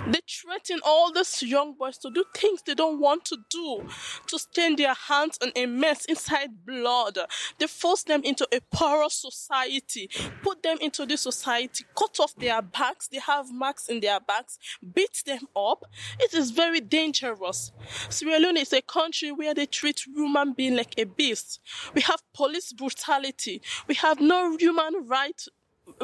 They 0.07 0.19
threaten 0.29 0.79
all 0.83 1.11
these 1.11 1.41
young 1.43 1.75
boys 1.77 1.97
to 1.99 2.09
do 2.09 2.25
things 2.35 2.61
they 2.61 2.75
don't 2.75 2.99
want 2.99 3.25
to 3.25 3.37
do, 3.49 3.87
to 4.27 4.39
stain 4.39 4.75
their 4.75 4.93
hands 4.93 5.39
in 5.41 5.51
a 5.55 5.65
mess 5.65 6.05
inside 6.05 6.65
blood. 6.65 7.17
They 7.57 7.67
force 7.67 8.03
them 8.03 8.21
into 8.23 8.47
a 8.51 8.59
porous 8.75 9.13
society, 9.13 10.09
put 10.41 10.61
them 10.61 10.77
into 10.81 11.05
this 11.05 11.21
society, 11.21 11.85
cut 11.97 12.19
off 12.19 12.35
their 12.35 12.61
backs. 12.61 13.07
They 13.07 13.19
have 13.19 13.51
marks 13.51 13.87
in 13.87 14.01
their 14.01 14.19
backs, 14.19 14.59
beat 14.93 15.23
them 15.25 15.47
up. 15.55 15.85
It 16.19 16.33
is 16.33 16.51
very 16.51 16.81
dangerous. 16.81 17.71
Sierra 18.09 18.39
Leone 18.39 18.57
is 18.57 18.73
a 18.73 18.81
country 18.81 19.31
where 19.31 19.53
they 19.53 19.65
treat 19.65 20.01
human 20.05 20.53
being 20.53 20.75
like 20.75 20.95
a 20.97 21.05
beast. 21.05 21.59
We 21.93 22.01
have 22.01 22.21
police 22.33 22.73
brutality. 22.73 23.61
We 23.87 23.95
have 23.95 24.19
no 24.19 24.57
human 24.57 25.07
right 25.07 25.41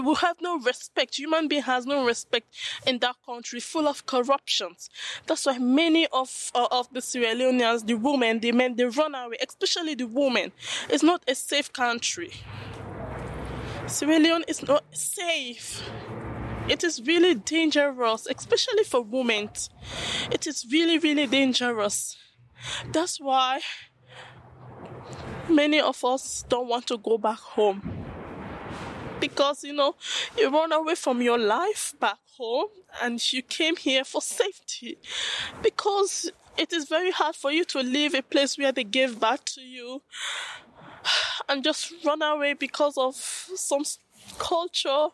we 0.04 0.16
have 0.16 0.38
no 0.42 0.60
respect. 0.60 1.16
Human 1.18 1.48
being 1.48 1.64
has 1.64 1.86
no 1.86 2.06
respect 2.06 2.48
in 2.86 3.00
that 3.00 3.16
country, 3.26 3.60
full 3.60 3.88
of 3.88 4.06
corruptions. 4.06 4.90
That's 5.28 5.46
why 5.46 5.58
many 5.58 6.08
of 6.08 6.52
uh, 6.56 6.68
of 6.72 6.92
the 6.94 7.02
Sierra 7.02 7.36
Leoneans, 7.36 7.86
the 7.86 7.96
women, 7.96 8.40
the 8.40 8.52
men, 8.52 8.76
they 8.76 8.86
run 8.86 9.16
away. 9.16 9.38
Especially 9.46 9.96
the 9.96 10.08
women. 10.08 10.52
It's 10.90 11.04
not 11.04 11.24
a 11.28 11.36
safe 11.36 11.72
country. 11.72 12.32
Sierra 13.88 14.20
Leone 14.20 14.46
is 14.48 14.62
not 14.68 14.84
safe. 14.92 15.90
It 16.68 16.84
is 16.84 17.02
really 17.02 17.34
dangerous, 17.34 18.28
especially 18.28 18.84
for 18.84 19.02
women. 19.02 19.50
It 20.32 20.46
is 20.46 20.68
really, 20.72 21.00
really 21.00 21.26
dangerous. 21.26 22.16
That's 22.92 23.20
why 23.20 23.62
many 25.50 25.80
of 25.80 26.06
us 26.06 26.46
don't 26.48 26.68
want 26.68 26.86
to 26.88 26.98
go 26.98 27.18
back 27.18 27.40
home 27.40 27.99
because 29.20 29.64
you 29.64 29.74
know 29.74 29.96
you 30.38 30.50
run 30.50 30.72
away 30.72 30.96
from 30.96 31.22
your 31.22 31.38
life 31.38 31.94
back 32.00 32.18
home 32.40 32.70
and 33.02 33.34
you 33.34 33.42
came 33.42 33.76
here 33.76 34.04
for 34.04 34.22
safety. 34.22 34.98
Because 35.62 36.32
it 36.58 36.74
is 36.74 36.88
very 36.88 37.12
hard 37.12 37.36
for 37.36 37.52
you 37.52 37.64
to 37.66 37.80
leave 37.80 38.14
a 38.16 38.22
place 38.22 38.58
where 38.58 38.72
they 38.72 38.84
gave 38.84 39.20
birth 39.20 39.46
to 39.46 39.62
you 39.62 40.02
and 41.48 41.64
just 41.64 41.94
run 42.06 42.22
away 42.22 42.54
because 42.54 42.98
of 42.98 43.16
some 43.16 43.84
culture 44.38 45.08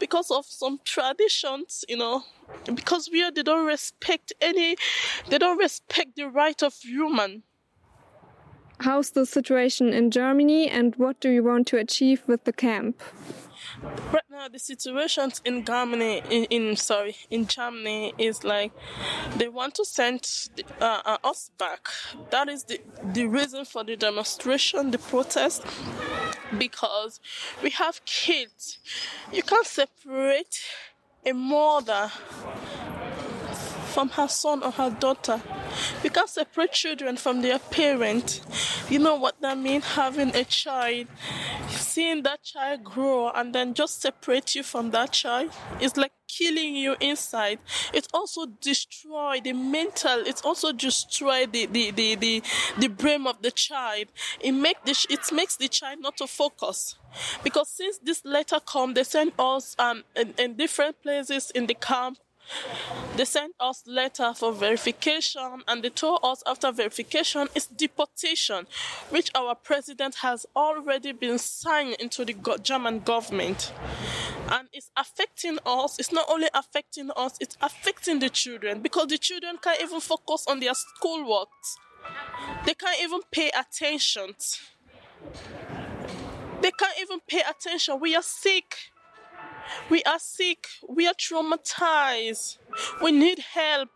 because 0.00 0.30
of 0.30 0.44
some 0.44 0.80
traditions 0.84 1.84
you 1.88 1.96
know. 1.96 2.22
Because 2.64 3.08
we 3.12 3.28
they 3.30 3.42
don't 3.42 3.66
respect 3.66 4.32
any 4.40 4.76
they 5.28 5.38
don't 5.38 5.58
respect 5.58 6.16
the 6.16 6.28
right 6.28 6.62
of 6.62 6.74
human. 6.74 7.42
How's 8.80 9.10
the 9.10 9.24
situation 9.24 9.92
in 9.92 10.10
germany 10.10 10.68
and 10.68 10.94
what 10.96 11.20
do 11.20 11.30
you 11.30 11.42
want 11.42 11.66
to 11.68 11.78
achieve 11.78 12.22
with 12.26 12.44
the 12.44 12.52
camp 12.52 13.02
right 13.82 14.22
now 14.30 14.48
the 14.48 14.58
situations 14.58 15.40
in 15.44 15.64
Germany 15.64 16.22
in, 16.30 16.44
in 16.44 16.76
sorry 16.76 17.16
in 17.30 17.46
Germany 17.46 18.14
is 18.18 18.44
like 18.44 18.72
they 19.36 19.48
want 19.48 19.74
to 19.76 19.84
send 19.84 20.48
uh, 20.80 21.00
uh, 21.04 21.18
us 21.24 21.50
back. 21.58 21.88
That 22.30 22.48
is 22.48 22.64
the 22.64 22.80
the 23.12 23.26
reason 23.26 23.64
for 23.64 23.84
the 23.84 23.96
demonstration 23.96 24.90
the 24.90 24.98
protest 24.98 25.64
because 26.58 27.20
we 27.62 27.70
have 27.70 28.04
kids. 28.04 28.78
You 29.32 29.42
can't 29.42 29.66
separate 29.66 30.60
a 31.24 31.32
mother 31.32 32.10
from 33.96 34.10
her 34.10 34.28
son 34.28 34.62
or 34.62 34.70
her 34.72 34.90
daughter. 34.90 35.40
You 36.04 36.10
can't 36.10 36.28
separate 36.28 36.72
children 36.72 37.16
from 37.16 37.40
their 37.40 37.58
parent. 37.58 38.42
You 38.90 38.98
know 38.98 39.14
what 39.14 39.40
that 39.40 39.56
means 39.56 39.86
having 39.86 40.36
a 40.36 40.44
child, 40.44 41.06
seeing 41.70 42.22
that 42.24 42.42
child 42.42 42.84
grow 42.84 43.30
and 43.30 43.54
then 43.54 43.72
just 43.72 44.02
separate 44.02 44.54
you 44.54 44.62
from 44.62 44.90
that 44.90 45.12
child. 45.12 45.50
It's 45.80 45.96
like 45.96 46.12
killing 46.28 46.76
you 46.76 46.96
inside. 47.00 47.58
It 47.94 48.06
also 48.12 48.44
destroy 48.60 49.40
the 49.42 49.54
mental. 49.54 50.18
It 50.26 50.42
also 50.44 50.72
destroy 50.72 51.46
the 51.46 51.64
the, 51.64 51.90
the, 51.90 52.16
the, 52.16 52.42
the 52.78 52.88
brain 52.88 53.26
of 53.26 53.40
the 53.40 53.50
child. 53.50 54.08
It 54.42 54.52
make 54.52 54.84
the 54.84 55.06
it 55.08 55.32
makes 55.32 55.56
the 55.56 55.68
child 55.68 56.00
not 56.02 56.18
to 56.18 56.26
focus. 56.26 56.96
Because 57.42 57.70
since 57.70 57.96
this 57.96 58.22
letter 58.26 58.60
come, 58.60 58.92
they 58.92 59.04
send 59.04 59.32
us 59.38 59.74
um 59.78 60.04
in, 60.14 60.34
in 60.36 60.54
different 60.54 61.02
places 61.02 61.50
in 61.54 61.66
the 61.66 61.74
camp 61.74 62.18
they 63.16 63.24
sent 63.24 63.54
us 63.58 63.82
letter 63.86 64.34
for 64.34 64.52
verification 64.52 65.62
and 65.66 65.82
they 65.82 65.88
told 65.88 66.20
us 66.22 66.42
after 66.46 66.70
verification 66.70 67.48
is 67.54 67.66
deportation, 67.66 68.66
which 69.10 69.30
our 69.34 69.54
president 69.54 70.16
has 70.16 70.46
already 70.54 71.12
been 71.12 71.38
signed 71.38 71.96
into 71.98 72.24
the 72.24 72.34
German 72.62 73.00
government. 73.00 73.72
And 74.50 74.68
it's 74.72 74.90
affecting 74.96 75.58
us. 75.64 75.98
It's 75.98 76.12
not 76.12 76.26
only 76.28 76.48
affecting 76.54 77.10
us, 77.16 77.36
it's 77.40 77.56
affecting 77.62 78.20
the 78.20 78.28
children 78.28 78.80
because 78.80 79.08
the 79.08 79.18
children 79.18 79.56
can't 79.60 79.80
even 79.82 80.00
focus 80.00 80.44
on 80.46 80.60
their 80.60 80.74
schoolwork. 80.74 81.48
They 82.64 82.74
can't 82.74 83.02
even 83.02 83.20
pay 83.32 83.50
attention. 83.58 84.34
They 86.60 86.70
can't 86.70 86.98
even 87.00 87.20
pay 87.26 87.42
attention. 87.48 87.98
We 88.00 88.14
are 88.14 88.22
sick. 88.22 88.92
We 89.90 90.02
are 90.04 90.18
sick. 90.18 90.66
We 90.88 91.06
are 91.06 91.14
traumatized. 91.14 92.58
We 93.02 93.12
need 93.12 93.38
help. 93.38 93.90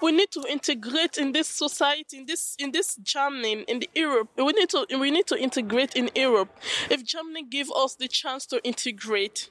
We 0.00 0.12
need 0.12 0.30
to 0.32 0.44
integrate 0.48 1.18
in 1.18 1.32
this 1.32 1.48
society, 1.48 2.18
in 2.18 2.26
this 2.26 2.56
in 2.58 2.72
this 2.72 2.96
Germany, 2.96 3.64
in 3.68 3.82
Europe. 3.94 4.30
We 4.36 4.52
need 4.52 4.68
to 4.70 4.86
we 4.98 5.10
need 5.10 5.26
to 5.28 5.38
integrate 5.38 5.94
in 5.94 6.10
Europe. 6.14 6.56
If 6.90 7.04
Germany 7.04 7.44
give 7.48 7.70
us 7.74 7.94
the 7.94 8.08
chance 8.08 8.46
to 8.46 8.62
integrate, 8.64 9.50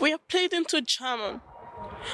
we 0.00 0.12
are 0.12 0.20
played 0.28 0.52
into 0.52 0.80
German 0.82 1.40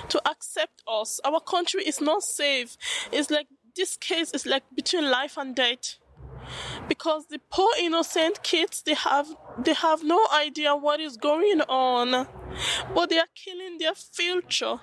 to 0.08 0.28
accept 0.28 0.82
us. 0.86 1.20
Our 1.24 1.40
country 1.40 1.82
is 1.84 2.00
not 2.00 2.22
safe. 2.22 2.76
It's 3.12 3.30
like 3.30 3.48
this 3.74 3.96
case 3.96 4.32
is 4.32 4.46
like 4.46 4.64
between 4.74 5.10
life 5.10 5.36
and 5.36 5.54
death 5.54 5.96
because 6.88 7.26
the 7.26 7.40
poor 7.50 7.70
innocent 7.78 8.42
kids 8.42 8.82
they 8.82 8.94
have 8.94 9.28
they 9.58 9.74
have 9.74 10.02
no 10.02 10.26
idea 10.32 10.74
what 10.74 11.00
is 11.00 11.16
going 11.16 11.60
on 11.62 12.26
but 12.94 13.10
they 13.10 13.18
are 13.18 13.26
killing 13.34 13.78
their 13.78 13.94
future. 13.94 14.76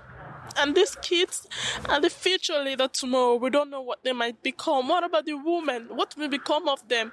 And 0.57 0.75
these 0.75 0.95
kids 1.01 1.47
are 1.89 1.99
the 1.99 2.09
future 2.09 2.59
leader 2.63 2.87
tomorrow. 2.87 3.35
We 3.35 3.49
don't 3.49 3.69
know 3.69 3.81
what 3.81 4.03
they 4.03 4.13
might 4.13 4.41
become. 4.41 4.87
What 4.87 5.03
about 5.03 5.25
the 5.25 5.33
women? 5.33 5.87
What 5.89 6.15
will 6.17 6.29
become 6.29 6.67
of 6.69 6.87
them? 6.87 7.11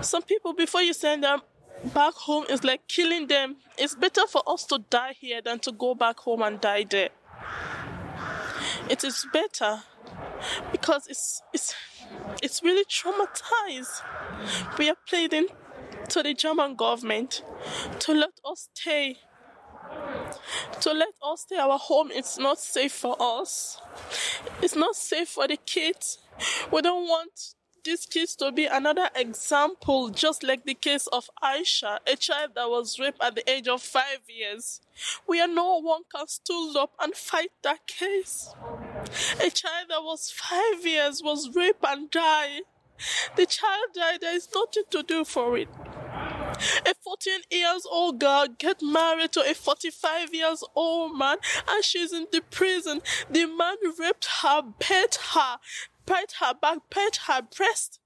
Some 0.00 0.22
people 0.22 0.52
before 0.52 0.82
you 0.82 0.92
send 0.92 1.24
them 1.24 1.40
back 1.94 2.14
home 2.14 2.44
is 2.48 2.62
like 2.62 2.86
killing 2.88 3.26
them. 3.26 3.56
It's 3.78 3.94
better 3.94 4.26
for 4.26 4.42
us 4.46 4.64
to 4.66 4.78
die 4.90 5.14
here 5.18 5.40
than 5.42 5.58
to 5.60 5.72
go 5.72 5.94
back 5.94 6.18
home 6.20 6.42
and 6.42 6.60
die 6.60 6.84
there. 6.88 7.10
It 8.88 9.02
is 9.02 9.26
better 9.32 9.82
because 10.72 11.06
it's 11.08 11.42
it's 11.52 11.74
it's 12.42 12.62
really 12.62 12.84
traumatized. 12.84 14.02
We 14.78 14.88
are 14.90 14.96
pleading 15.08 15.48
to 16.08 16.22
the 16.22 16.34
German 16.34 16.76
government 16.76 17.42
to 18.00 18.12
let 18.12 18.32
us 18.50 18.68
stay. 18.74 19.16
To 20.80 20.92
let 20.92 21.14
us 21.22 21.42
stay 21.42 21.56
our 21.56 21.78
home 21.78 22.10
it's 22.12 22.38
not 22.38 22.58
safe 22.58 22.92
for 22.92 23.16
us. 23.20 23.80
It's 24.62 24.76
not 24.76 24.94
safe 24.96 25.28
for 25.28 25.48
the 25.48 25.56
kids. 25.56 26.18
We 26.70 26.82
don't 26.82 27.04
want 27.08 27.55
these 27.86 28.04
kids 28.04 28.34
to 28.36 28.52
be 28.52 28.66
another 28.66 29.08
example, 29.14 30.10
just 30.10 30.42
like 30.42 30.64
the 30.64 30.74
case 30.74 31.06
of 31.06 31.30
Aisha, 31.42 31.98
a 32.06 32.16
child 32.16 32.50
that 32.56 32.68
was 32.68 32.98
raped 32.98 33.22
at 33.22 33.36
the 33.36 33.48
age 33.50 33.68
of 33.68 33.80
five 33.80 34.20
years, 34.28 34.80
where 35.24 35.48
no 35.48 35.80
one 35.80 36.02
can 36.14 36.26
stand 36.26 36.76
up 36.76 36.90
and 37.00 37.14
fight 37.14 37.52
that 37.62 37.86
case. 37.86 38.52
A 39.40 39.50
child 39.50 39.86
that 39.88 40.02
was 40.02 40.30
five 40.32 40.84
years 40.84 41.22
was 41.22 41.54
raped 41.54 41.84
and 41.86 42.10
died. 42.10 42.62
The 43.36 43.46
child 43.46 43.94
died, 43.94 44.20
there 44.20 44.34
is 44.34 44.48
nothing 44.54 44.84
to 44.90 45.02
do 45.02 45.24
for 45.24 45.56
it. 45.56 45.68
A 46.86 46.94
14 47.04 47.40
years 47.50 47.86
old 47.90 48.18
girl 48.18 48.46
get 48.58 48.80
married 48.82 49.32
to 49.32 49.40
a 49.40 49.54
45 49.54 50.34
years 50.34 50.64
old 50.74 51.16
man 51.16 51.36
and 51.68 51.84
she's 51.84 52.12
in 52.12 52.26
the 52.32 52.40
prison. 52.50 53.02
The 53.30 53.46
man 53.46 53.76
raped 53.98 54.26
her, 54.42 54.62
beat 54.62 55.18
her, 55.34 55.58
pat 56.06 56.34
her 56.40 56.54
back, 56.54 56.78
pat 56.90 57.16
her 57.26 57.42
breast. 57.42 58.00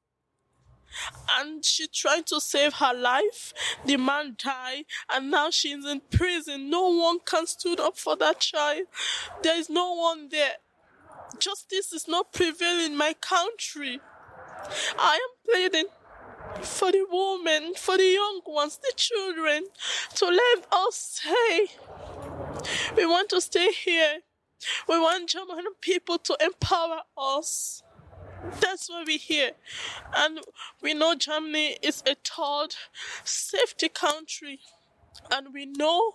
And 1.39 1.65
she 1.65 1.87
tried 1.87 2.27
to 2.27 2.41
save 2.41 2.75
her 2.75 2.93
life. 2.93 3.53
The 3.85 3.97
man 3.97 4.37
died, 4.43 4.85
and 5.13 5.31
now 5.31 5.51
she's 5.51 5.85
in 5.85 6.01
prison. 6.11 6.69
No 6.69 6.89
one 6.89 7.19
can 7.25 7.47
stand 7.47 7.79
up 7.79 7.97
for 7.97 8.17
that 8.17 8.41
child. 8.41 8.87
There 9.43 9.57
is 9.59 9.71
no 9.71 9.95
one 9.95 10.29
there. 10.31 10.55
Justice 11.39 11.93
is 11.93 12.09
not 12.09 12.33
prevailing 12.33 12.93
in 12.93 12.97
my 12.97 13.15
country. 13.21 14.01
I 14.99 15.15
am 15.15 15.53
pleading 15.53 15.87
for 16.63 16.91
the 16.91 17.07
women, 17.11 17.75
for 17.77 17.97
the 17.97 18.05
young 18.05 18.41
ones, 18.47 18.79
the 18.79 18.93
children, 18.97 19.65
to 20.17 20.27
let 20.27 20.67
us 20.73 21.21
stay. 21.21 21.69
We 22.97 23.07
want 23.07 23.31
to 23.31 23.41
stay 23.41 23.73
here. 23.73 24.19
We 24.89 24.99
want 24.99 25.31
German 25.31 25.65
people 25.81 26.19
to 26.19 26.37
empower 26.45 27.01
us. 27.17 27.83
That's 28.61 28.89
why 28.89 29.05
we're 29.07 29.19
here. 29.19 29.53
And 30.15 30.41
we 30.83 30.95
know 30.95 31.15
Germany 31.15 31.77
is 31.83 32.03
a 32.07 32.17
third 32.25 32.75
safety 33.25 33.89
country. 33.89 34.61
And 35.31 35.49
we 35.53 35.67
know 35.67 36.15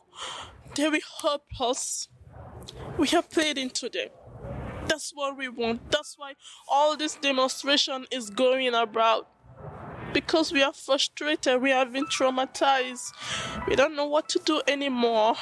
they 0.75 0.89
will 0.89 0.99
help 1.21 1.43
us. 1.59 2.09
We 2.97 3.07
have 3.09 3.29
played 3.29 3.57
in 3.57 3.69
today. 3.69 4.09
That's 4.87 5.11
what 5.13 5.37
we 5.37 5.47
want. 5.47 5.91
That's 5.91 6.15
why 6.17 6.33
all 6.67 6.97
this 6.97 7.15
demonstration 7.15 8.05
is 8.11 8.29
going 8.29 8.73
about. 8.73 9.27
Because 10.13 10.51
we 10.51 10.63
are 10.63 10.73
frustrated, 10.73 11.61
we 11.61 11.71
have 11.71 11.91
been 11.91 12.05
traumatized. 12.05 13.11
We 13.67 13.75
don't 13.75 13.95
know 13.95 14.07
what 14.07 14.29
to 14.29 14.39
do 14.39 14.61
anymore. 14.67 15.35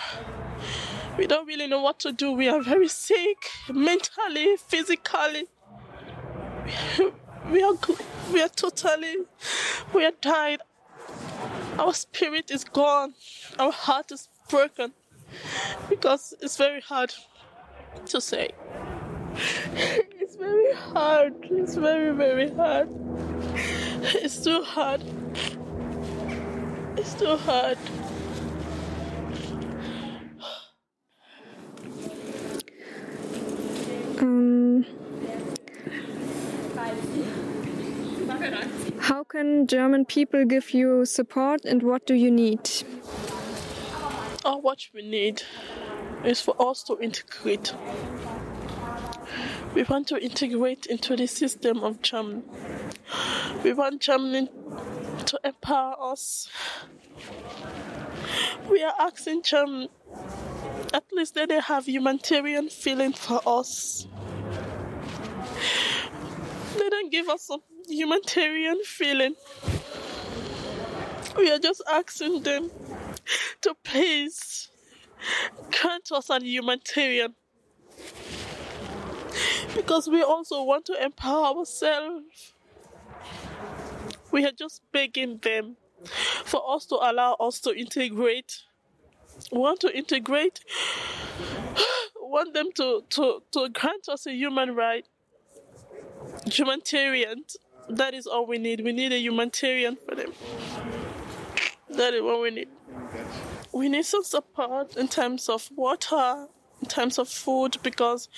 We 1.17 1.27
don't 1.27 1.45
really 1.47 1.67
know 1.67 1.81
what 1.81 1.99
to 2.01 2.11
do. 2.11 2.31
We 2.31 2.49
are 2.49 2.61
very 2.61 2.87
sick 2.87 3.49
mentally, 3.69 4.57
physically. 4.57 5.47
We 7.51 7.61
are 7.61 7.73
we 8.31 8.41
are 8.41 8.49
totally 8.49 9.15
we 9.93 10.05
are 10.05 10.13
died. 10.21 10.61
Our 11.77 11.93
spirit 11.93 12.51
is 12.51 12.63
gone. 12.63 13.13
Our 13.59 13.71
heart 13.71 14.11
is 14.11 14.29
broken 14.49 14.93
because 15.89 16.33
it's 16.41 16.57
very 16.57 16.81
hard 16.81 17.13
to 18.05 18.21
say. 18.21 18.49
It's 20.33 20.35
very 20.35 20.73
hard. 20.73 21.33
It's 21.43 21.75
very, 21.75 22.11
very 22.15 22.49
hard. 22.51 22.89
It's 24.23 24.43
too 24.43 24.63
hard. 24.63 25.01
It's 26.97 27.13
too 27.13 27.37
hard. 27.37 27.77
Um, 34.19 34.85
how 38.99 39.23
can 39.23 39.67
German 39.67 40.05
people 40.05 40.45
give 40.45 40.73
you 40.73 41.05
support 41.05 41.65
and 41.65 41.83
what 41.83 42.05
do 42.05 42.13
you 42.13 42.31
need? 42.31 42.69
All 44.45 44.61
what 44.61 44.87
we 44.93 45.01
need 45.01 45.43
is 46.23 46.41
for 46.41 46.55
us 46.59 46.83
to 46.83 46.99
integrate. 46.99 47.73
We 49.73 49.83
want 49.83 50.07
to 50.09 50.21
integrate 50.21 50.85
into 50.85 51.15
the 51.15 51.27
system 51.27 51.83
of 51.83 52.01
Germany. 52.01 52.43
We 53.63 53.73
want 53.73 54.01
Germany 54.01 54.49
to 55.25 55.39
empower 55.43 55.95
us. 55.99 56.49
We 58.69 58.83
are 58.83 58.93
asking 58.99 59.43
Germany 59.43 59.89
at 60.93 61.03
least 61.11 61.35
that 61.35 61.49
they 61.49 61.59
have 61.59 61.87
humanitarian 61.87 62.69
feeling 62.69 63.13
for 63.13 63.41
us. 63.45 64.07
They 66.77 66.89
don't 66.89 67.11
give 67.11 67.29
us 67.29 67.47
some 67.47 67.61
humanitarian 67.87 68.83
feeling. 68.83 69.35
We 71.37 71.51
are 71.51 71.59
just 71.59 71.81
asking 71.89 72.43
them 72.43 72.69
to 73.61 73.75
please 73.83 74.69
grant 75.71 76.11
us 76.11 76.29
a 76.29 76.39
humanitarian. 76.39 77.35
Because 79.75 80.07
we 80.07 80.21
also 80.21 80.63
want 80.63 80.85
to 80.85 81.03
empower 81.03 81.57
ourselves. 81.57 82.53
We 84.31 84.45
are 84.45 84.51
just 84.51 84.81
begging 84.91 85.39
them 85.39 85.77
for 86.45 86.61
us 86.75 86.85
to 86.87 86.95
allow 86.95 87.33
us 87.39 87.59
to 87.61 87.75
integrate. 87.75 88.63
We 89.51 89.59
want 89.59 89.79
to 89.81 89.95
integrate, 89.95 90.59
want 92.15 92.53
them 92.53 92.71
to, 92.75 93.03
to, 93.11 93.43
to 93.51 93.69
grant 93.69 94.09
us 94.09 94.27
a 94.27 94.31
human 94.33 94.75
right, 94.75 95.05
humanitarian. 96.45 97.45
That 97.89 98.13
is 98.13 98.27
all 98.27 98.45
we 98.45 98.57
need. 98.57 98.81
We 98.81 98.91
need 98.91 99.11
a 99.11 99.19
humanitarian 99.19 99.97
for 100.07 100.15
them. 100.15 100.33
That 101.89 102.13
is 102.13 102.21
what 102.21 102.41
we 102.41 102.51
need. 102.51 102.69
We 103.71 103.89
need 103.89 104.05
some 104.05 104.23
support 104.23 104.95
in 104.97 105.07
terms 105.07 105.49
of 105.49 105.69
water, 105.75 106.47
in 106.81 106.87
terms 106.87 107.17
of 107.17 107.27
food, 107.27 107.77
because 107.83 108.29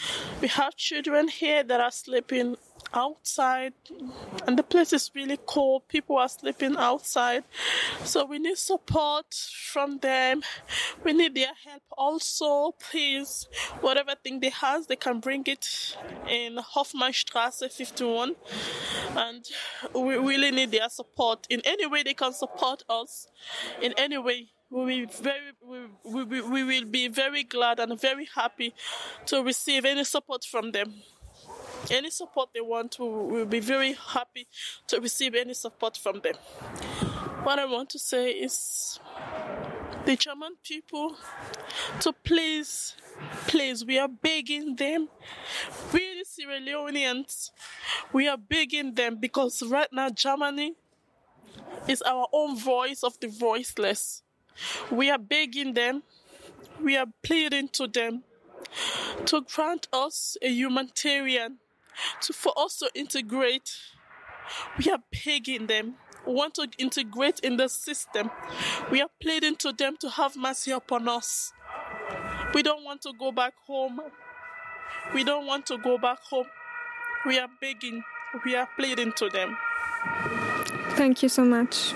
we 0.41 0.47
have 0.47 0.75
children 0.75 1.27
here 1.27 1.63
that 1.63 1.79
are 1.79 1.91
sleeping 1.91 2.57
outside 2.95 3.73
and 4.47 4.57
the 4.57 4.63
place 4.63 4.93
is 4.93 5.11
really 5.13 5.37
cold. 5.45 5.87
People 5.87 6.17
are 6.17 6.29
sleeping 6.29 6.75
outside. 6.77 7.43
So 8.03 8.25
we 8.25 8.39
need 8.39 8.57
support 8.57 9.33
from 9.33 9.99
them. 9.99 10.41
We 11.03 11.13
need 11.13 11.35
their 11.35 11.53
help 11.65 11.83
also. 11.97 12.75
Please 12.91 13.47
whatever 13.81 14.15
thing 14.23 14.39
they 14.39 14.49
have 14.49 14.87
they 14.87 14.95
can 14.95 15.19
bring 15.19 15.43
it 15.47 15.97
in 16.29 16.57
Hofmannstraße 16.57 17.71
51 17.71 18.35
and 19.17 19.45
we 19.93 20.15
really 20.17 20.51
need 20.51 20.71
their 20.71 20.89
support. 20.89 21.45
In 21.49 21.61
any 21.65 21.85
way 21.85 22.03
they 22.03 22.13
can 22.13 22.33
support 22.33 22.83
us 22.89 23.27
in 23.81 23.93
any 23.97 24.17
way 24.17 24.49
we 24.69 25.01
will 25.01 25.07
very 25.21 25.51
we, 26.03 26.23
we, 26.23 26.41
we 26.41 26.63
will 26.63 26.85
be 26.85 27.07
very 27.07 27.43
glad 27.43 27.79
and 27.79 27.99
very 27.99 28.27
happy 28.35 28.73
to 29.25 29.43
receive 29.43 29.85
any 29.85 30.03
support 30.03 30.43
from 30.43 30.71
them 30.71 30.93
any 31.91 32.09
support 32.09 32.49
they 32.53 32.61
want, 32.61 32.97
we 32.99 33.07
will 33.07 33.45
be 33.45 33.59
very 33.59 33.93
happy 33.93 34.47
to 34.87 34.99
receive 34.99 35.35
any 35.35 35.53
support 35.53 35.97
from 35.97 36.21
them. 36.21 36.35
What 37.43 37.59
I 37.59 37.65
want 37.65 37.89
to 37.91 37.99
say 37.99 38.31
is 38.31 38.99
the 40.05 40.15
German 40.15 40.55
people 40.63 41.15
to 42.01 42.13
please, 42.13 42.95
please, 43.47 43.85
we 43.85 43.99
are 43.99 44.07
begging 44.07 44.75
them, 44.75 45.09
we 45.93 46.19
the 46.19 46.25
Sierra 46.25 46.59
Leoneans, 46.59 47.51
we 48.13 48.27
are 48.27 48.37
begging 48.37 48.95
them 48.95 49.17
because 49.19 49.63
right 49.63 49.91
now 49.91 50.09
Germany 50.09 50.75
is 51.87 52.01
our 52.01 52.27
own 52.33 52.57
voice 52.57 53.03
of 53.03 53.19
the 53.19 53.27
voiceless. 53.27 54.23
We 54.89 55.09
are 55.09 55.19
begging 55.19 55.73
them, 55.73 56.03
we 56.81 56.97
are 56.97 57.07
pleading 57.23 57.69
to 57.73 57.87
them 57.87 58.23
to 59.25 59.41
grant 59.41 59.87
us 59.93 60.37
a 60.41 60.49
humanitarian 60.49 61.57
to 62.21 62.33
for 62.33 62.53
us 62.57 62.77
to 62.79 62.89
integrate. 62.93 63.71
We 64.77 64.91
are 64.91 64.99
begging 65.25 65.67
them. 65.67 65.95
We 66.25 66.33
want 66.33 66.55
to 66.55 66.67
integrate 66.77 67.39
in 67.39 67.57
the 67.57 67.67
system. 67.67 68.31
We 68.91 69.01
are 69.01 69.09
pleading 69.21 69.55
to 69.57 69.71
them 69.71 69.95
to 69.99 70.09
have 70.09 70.35
mercy 70.35 70.71
upon 70.71 71.07
us. 71.07 71.53
We 72.53 72.63
don't 72.63 72.83
want 72.83 73.01
to 73.03 73.13
go 73.17 73.31
back 73.31 73.53
home. 73.67 74.01
We 75.13 75.23
don't 75.23 75.45
want 75.45 75.65
to 75.67 75.77
go 75.77 75.97
back 75.97 76.19
home. 76.29 76.47
We 77.25 77.39
are 77.39 77.49
begging. 77.61 78.03
We 78.43 78.55
are 78.55 78.67
pleading 78.75 79.13
to 79.17 79.29
them. 79.29 79.57
Thank 80.95 81.21
you 81.21 81.29
so 81.29 81.43
much. 81.43 81.93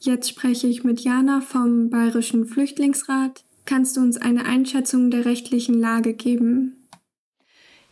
Jetzt 0.00 0.28
spreche 0.28 0.66
ich 0.66 0.82
mit 0.82 1.00
Jana 1.00 1.40
vom 1.40 1.88
Bayerischen 1.88 2.46
Flüchtlingsrat. 2.46 3.44
Kannst 3.64 3.96
du 3.96 4.00
uns 4.00 4.16
eine 4.16 4.44
Einschätzung 4.44 5.10
der 5.10 5.24
rechtlichen 5.24 5.80
Lage 5.80 6.14
geben? 6.14 6.81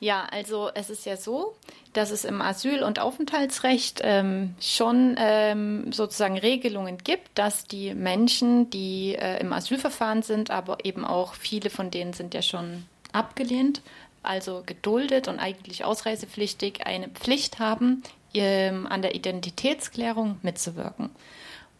Ja, 0.02 0.26
also 0.30 0.70
es 0.74 0.88
ist 0.88 1.04
ja 1.04 1.18
so, 1.18 1.54
dass 1.92 2.10
es 2.10 2.24
im 2.24 2.40
Asyl- 2.40 2.82
und 2.82 2.98
Aufenthaltsrecht 2.98 4.00
ähm, 4.02 4.54
schon 4.58 5.14
ähm, 5.18 5.92
sozusagen 5.92 6.38
Regelungen 6.38 6.96
gibt, 6.96 7.28
dass 7.38 7.66
die 7.66 7.94
Menschen, 7.94 8.70
die 8.70 9.14
äh, 9.14 9.38
im 9.40 9.52
Asylverfahren 9.52 10.22
sind, 10.22 10.50
aber 10.50 10.86
eben 10.86 11.04
auch 11.04 11.34
viele 11.34 11.68
von 11.68 11.90
denen 11.90 12.14
sind 12.14 12.32
ja 12.32 12.40
schon 12.40 12.86
abgelehnt, 13.12 13.82
also 14.22 14.62
geduldet 14.64 15.28
und 15.28 15.38
eigentlich 15.38 15.84
ausreisepflichtig, 15.84 16.86
eine 16.86 17.08
Pflicht 17.08 17.58
haben, 17.58 18.02
ähm, 18.32 18.86
an 18.86 19.02
der 19.02 19.14
Identitätsklärung 19.14 20.38
mitzuwirken 20.40 21.10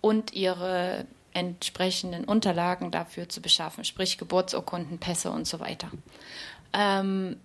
und 0.02 0.35
ihre 0.35 1.06
entsprechenden 1.33 2.24
Unterlagen 2.24 2.90
dafür 2.90 3.30
zu 3.30 3.40
beschaffen, 3.40 3.85
sprich 3.85 4.18
Geburtsurkunden, 4.18 4.98
Pässe 4.98 5.30
und 5.30 5.46
so 5.46 5.59
weiter. 5.59 5.90
Ähm, 6.74 7.37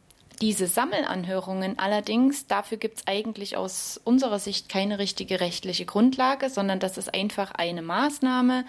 diese 0.42 0.68
Sammelanhörungen 0.68 1.80
allerdings, 1.80 2.48
dafür 2.48 2.78
gibt 2.78 3.00
es 3.00 3.08
eigentlich 3.08 3.58
aus 3.58 4.00
unserer 4.04 4.40
Sicht 4.40 4.70
keine 4.70 5.00
richtige 5.00 5.40
rechtliche 5.40 5.86
Grundlage, 5.86 6.50
sondern 6.50 6.80
das 6.80 6.98
ist 6.98 7.14
einfach 7.14 7.52
eine 7.52 7.82
Maßnahme 7.82 8.66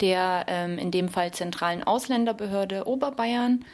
der 0.00 0.46
ähm, 0.48 0.78
in 0.78 0.90
dem 0.90 1.08
Fall 1.08 1.32
zentralen 1.32 1.82
Ausländerbehörde 1.82 2.86
Oberbayern, 2.86 3.64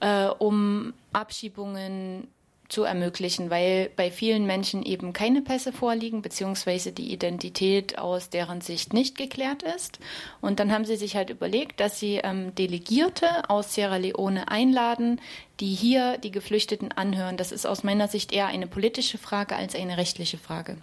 äh, 0.00 0.26
um 0.26 0.92
Abschiebungen 1.12 2.28
zu 2.70 2.84
ermöglichen, 2.84 3.50
weil 3.50 3.90
bei 3.96 4.10
vielen 4.10 4.46
Menschen 4.46 4.82
eben 4.82 5.12
keine 5.12 5.42
Pässe 5.42 5.72
vorliegen, 5.72 6.22
beziehungsweise 6.22 6.92
die 6.92 7.12
Identität 7.12 7.98
aus 7.98 8.30
deren 8.30 8.60
Sicht 8.60 8.92
nicht 8.92 9.18
geklärt 9.18 9.62
ist. 9.62 9.98
Und 10.40 10.60
dann 10.60 10.72
haben 10.72 10.84
sie 10.84 10.96
sich 10.96 11.16
halt 11.16 11.30
überlegt, 11.30 11.80
dass 11.80 12.00
sie 12.00 12.20
ähm, 12.22 12.54
Delegierte 12.54 13.50
aus 13.50 13.74
Sierra 13.74 13.96
Leone 13.96 14.48
einladen, 14.48 15.20
die 15.58 15.74
hier 15.74 16.16
die 16.18 16.30
Geflüchteten 16.30 16.92
anhören. 16.92 17.36
Das 17.36 17.52
ist 17.52 17.66
aus 17.66 17.82
meiner 17.82 18.08
Sicht 18.08 18.32
eher 18.32 18.46
eine 18.46 18.66
politische 18.66 19.18
Frage 19.18 19.56
als 19.56 19.74
eine 19.74 19.96
rechtliche 19.98 20.38
Frage. 20.38 20.78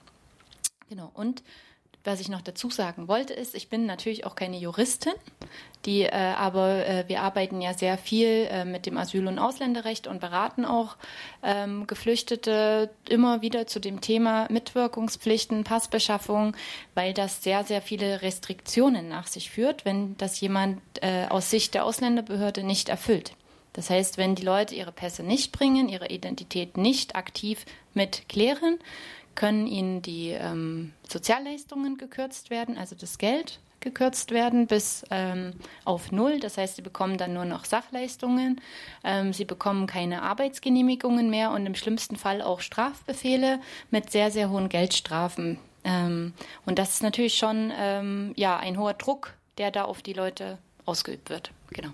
Genau. 0.90 1.12
Und 1.14 1.42
was 2.08 2.22
ich 2.22 2.30
noch 2.30 2.42
dazu 2.42 2.70
sagen 2.70 3.08
wollte, 3.08 3.34
ist, 3.34 3.54
ich 3.54 3.70
bin 3.70 3.86
natürlich 3.86 4.26
auch 4.26 4.36
keine 4.36 4.58
Juristin, 4.58 5.14
die, 5.86 6.04
äh, 6.04 6.12
aber 6.12 6.88
äh, 6.88 7.04
wir 7.08 7.22
arbeiten 7.22 7.62
ja 7.62 7.74
sehr 7.74 7.98
viel 7.98 8.48
äh, 8.50 8.66
mit 8.66 8.86
dem 8.86 8.98
Asyl- 8.98 9.28
und 9.28 9.38
Ausländerrecht 9.38 10.08
und 10.08 10.22
beraten 10.22 10.66
auch 10.66 10.96
ähm, 11.44 11.86
Geflüchtete 11.86 12.90
immer 13.10 13.42
wieder 13.42 13.68
zu 13.68 13.80
dem 13.80 14.02
Thema 14.02 14.48
Mitwirkungspflichten, 14.50 15.66
Passbeschaffung, 15.66 16.56
weil 16.96 17.14
das 17.14 17.44
sehr, 17.44 17.64
sehr 17.66 17.82
viele 17.82 18.22
Restriktionen 18.22 19.10
nach 19.10 19.28
sich 19.28 19.52
führt, 19.52 19.84
wenn 19.84 20.18
das 20.18 20.40
jemand 20.40 20.82
äh, 21.02 21.26
aus 21.28 21.52
Sicht 21.52 21.74
der 21.74 21.86
Ausländerbehörde 21.86 22.64
nicht 22.64 22.90
erfüllt. 22.90 23.34
Das 23.74 23.90
heißt, 23.90 24.18
wenn 24.18 24.34
die 24.34 24.44
Leute 24.44 24.74
ihre 24.74 24.92
Pässe 24.92 25.24
nicht 25.24 25.52
bringen, 25.52 25.88
ihre 25.88 26.08
Identität 26.08 26.78
nicht 26.78 27.16
aktiv 27.16 27.66
mit 27.94 28.28
klären, 28.28 28.80
können 29.38 29.68
ihnen 29.68 30.02
die 30.02 30.32
ähm, 30.32 30.92
Sozialleistungen 31.08 31.98
gekürzt 31.98 32.50
werden, 32.50 32.78
also 32.78 32.96
das 32.96 33.18
Geld 33.18 33.62
gekürzt 33.80 34.32
werden 34.32 34.66
bis 34.66 35.06
ähm, 35.12 35.54
auf 35.86 36.12
null. 36.12 36.40
Das 36.40 36.58
heißt, 36.58 36.76
sie 36.76 36.82
bekommen 36.82 37.18
dann 37.18 37.34
nur 37.34 37.46
noch 37.46 37.64
Sachleistungen. 37.64 38.60
Ähm, 39.04 39.34
sie 39.34 39.46
bekommen 39.46 39.86
keine 39.86 40.24
Arbeitsgenehmigungen 40.24 41.30
mehr 41.30 41.52
und 41.52 41.66
im 41.66 41.76
schlimmsten 41.76 42.16
Fall 42.16 42.42
auch 42.42 42.60
Strafbefehle 42.60 43.60
mit 43.92 44.12
sehr, 44.12 44.32
sehr 44.32 44.50
hohen 44.50 44.68
Geldstrafen. 44.68 45.60
Ähm, 45.84 46.34
und 46.66 46.80
das 46.80 46.96
ist 46.96 47.04
natürlich 47.04 47.38
schon 47.38 47.72
ähm, 47.78 48.34
ja, 48.36 48.58
ein 48.58 48.80
hoher 48.80 48.96
Druck, 48.96 49.36
der 49.60 49.70
da 49.70 49.86
auf 49.86 50.02
die 50.02 50.14
Leute 50.14 50.58
ausgeübt 50.86 51.30
wird. 51.30 51.52
Genau. 51.70 51.90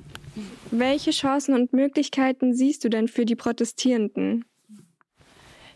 Welche 0.71 1.11
Chancen 1.11 1.53
und 1.53 1.73
Möglichkeiten 1.73 2.55
siehst 2.55 2.85
du 2.85 2.89
denn 2.89 3.09
für 3.09 3.25
die 3.25 3.35
Protestierenden? 3.35 4.45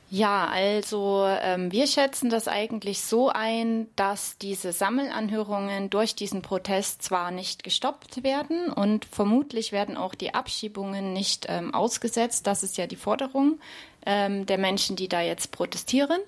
Ja, 0.09 0.47
also 0.47 1.25
ähm, 1.27 1.71
wir 1.73 1.85
schätzen 1.85 2.29
das 2.29 2.47
eigentlich 2.47 3.01
so 3.01 3.29
ein, 3.29 3.87
dass 3.97 4.37
diese 4.37 4.71
Sammelanhörungen 4.71 5.89
durch 5.89 6.15
diesen 6.15 6.41
Protest 6.41 7.01
zwar 7.01 7.29
nicht 7.31 7.65
gestoppt 7.65 8.23
werden 8.23 8.71
und 8.71 9.03
vermutlich 9.03 9.73
werden 9.73 9.97
auch 9.97 10.15
die 10.15 10.33
Abschiebungen 10.33 11.11
nicht 11.11 11.47
ähm, 11.49 11.73
ausgesetzt. 11.73 12.47
Das 12.47 12.63
ist 12.63 12.77
ja 12.77 12.87
die 12.87 12.95
Forderung 12.95 13.59
ähm, 14.05 14.45
der 14.45 14.57
Menschen, 14.57 14.95
die 14.95 15.09
da 15.09 15.21
jetzt 15.21 15.51
protestieren. 15.51 16.21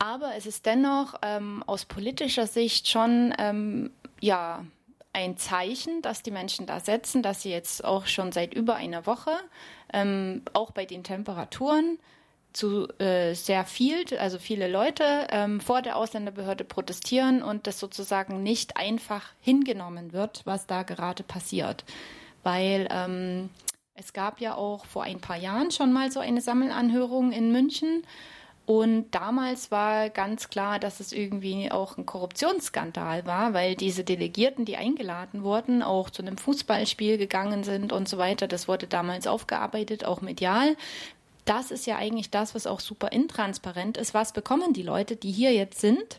Aber 0.00 0.34
es 0.36 0.44
ist 0.44 0.66
dennoch 0.66 1.14
ähm, 1.22 1.62
aus 1.66 1.84
politischer 1.84 2.48
Sicht 2.48 2.88
schon 2.88 3.32
ähm, 3.38 3.92
ja 4.20 4.64
ein 5.12 5.36
Zeichen, 5.36 6.02
dass 6.02 6.22
die 6.22 6.32
Menschen 6.32 6.66
da 6.66 6.80
setzen, 6.80 7.22
dass 7.22 7.42
sie 7.42 7.50
jetzt 7.50 7.84
auch 7.84 8.06
schon 8.06 8.32
seit 8.32 8.52
über 8.52 8.74
einer 8.74 9.06
Woche, 9.06 9.30
ähm, 9.92 10.42
auch 10.52 10.72
bei 10.72 10.84
den 10.84 11.04
Temperaturen, 11.04 11.98
zu 12.56 12.88
äh, 12.98 13.34
sehr 13.34 13.64
viel, 13.64 14.04
also 14.18 14.38
viele 14.38 14.66
Leute 14.66 15.26
ähm, 15.30 15.60
vor 15.60 15.82
der 15.82 15.96
Ausländerbehörde 15.96 16.64
protestieren 16.64 17.42
und 17.42 17.66
das 17.66 17.78
sozusagen 17.78 18.42
nicht 18.42 18.76
einfach 18.76 19.22
hingenommen 19.40 20.12
wird, 20.12 20.40
was 20.44 20.66
da 20.66 20.82
gerade 20.82 21.22
passiert. 21.22 21.84
Weil 22.42 22.88
ähm, 22.90 23.50
es 23.94 24.12
gab 24.12 24.40
ja 24.40 24.54
auch 24.54 24.86
vor 24.86 25.02
ein 25.04 25.20
paar 25.20 25.36
Jahren 25.36 25.70
schon 25.70 25.92
mal 25.92 26.10
so 26.10 26.20
eine 26.20 26.40
Sammelanhörung 26.40 27.32
in 27.32 27.52
München. 27.52 28.02
Und 28.66 29.12
damals 29.12 29.70
war 29.70 30.10
ganz 30.10 30.48
klar, 30.48 30.80
dass 30.80 30.98
es 30.98 31.12
irgendwie 31.12 31.70
auch 31.70 31.96
ein 31.98 32.04
Korruptionsskandal 32.04 33.24
war, 33.24 33.54
weil 33.54 33.76
diese 33.76 34.02
Delegierten, 34.02 34.64
die 34.64 34.76
eingeladen 34.76 35.44
wurden, 35.44 35.84
auch 35.84 36.10
zu 36.10 36.22
einem 36.22 36.36
Fußballspiel 36.36 37.16
gegangen 37.16 37.62
sind 37.62 37.92
und 37.92 38.08
so 38.08 38.18
weiter. 38.18 38.48
Das 38.48 38.66
wurde 38.66 38.88
damals 38.88 39.28
aufgearbeitet, 39.28 40.04
auch 40.04 40.20
medial 40.20 40.76
das 41.46 41.70
ist 41.70 41.86
ja 41.86 41.96
eigentlich 41.96 42.30
das, 42.30 42.54
was 42.54 42.66
auch 42.66 42.80
super 42.80 43.12
intransparent 43.12 43.96
ist. 43.96 44.12
Was 44.12 44.32
bekommen 44.32 44.72
die 44.72 44.82
Leute, 44.82 45.16
die 45.16 45.32
hier 45.32 45.52
jetzt 45.54 45.80
sind, 45.80 46.18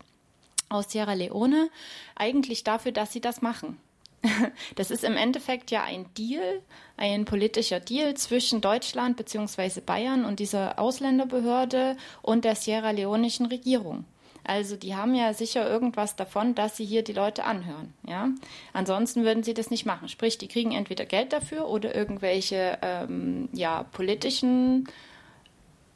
aus 0.69 0.91
Sierra 0.91 1.13
Leone, 1.13 1.69
eigentlich 2.15 2.63
dafür, 2.63 2.91
dass 2.91 3.13
sie 3.13 3.21
das 3.21 3.41
machen? 3.41 3.77
Das 4.75 4.91
ist 4.91 5.03
im 5.03 5.15
Endeffekt 5.15 5.71
ja 5.71 5.83
ein 5.83 6.05
Deal, 6.17 6.61
ein 6.97 7.25
politischer 7.25 7.79
Deal 7.79 8.15
zwischen 8.15 8.61
Deutschland 8.61 9.17
bzw. 9.17 9.81
Bayern 9.81 10.25
und 10.25 10.39
dieser 10.39 10.79
Ausländerbehörde 10.79 11.97
und 12.21 12.43
der 12.45 12.55
Sierra 12.55 12.91
Leonischen 12.91 13.45
Regierung. 13.45 14.05
Also 14.43 14.77
die 14.77 14.95
haben 14.95 15.13
ja 15.13 15.33
sicher 15.33 15.69
irgendwas 15.69 16.15
davon, 16.15 16.55
dass 16.55 16.77
sie 16.77 16.85
hier 16.85 17.03
die 17.03 17.13
Leute 17.13 17.43
anhören. 17.43 17.93
Ja? 18.07 18.29
Ansonsten 18.71 19.25
würden 19.25 19.43
sie 19.43 19.53
das 19.53 19.69
nicht 19.69 19.85
machen. 19.85 20.07
Sprich, 20.07 20.37
die 20.37 20.47
kriegen 20.47 20.71
entweder 20.71 21.05
Geld 21.05 21.33
dafür 21.33 21.67
oder 21.67 21.93
irgendwelche 21.93 22.77
ähm, 22.81 23.49
ja, 23.51 23.83
politischen 23.83 24.87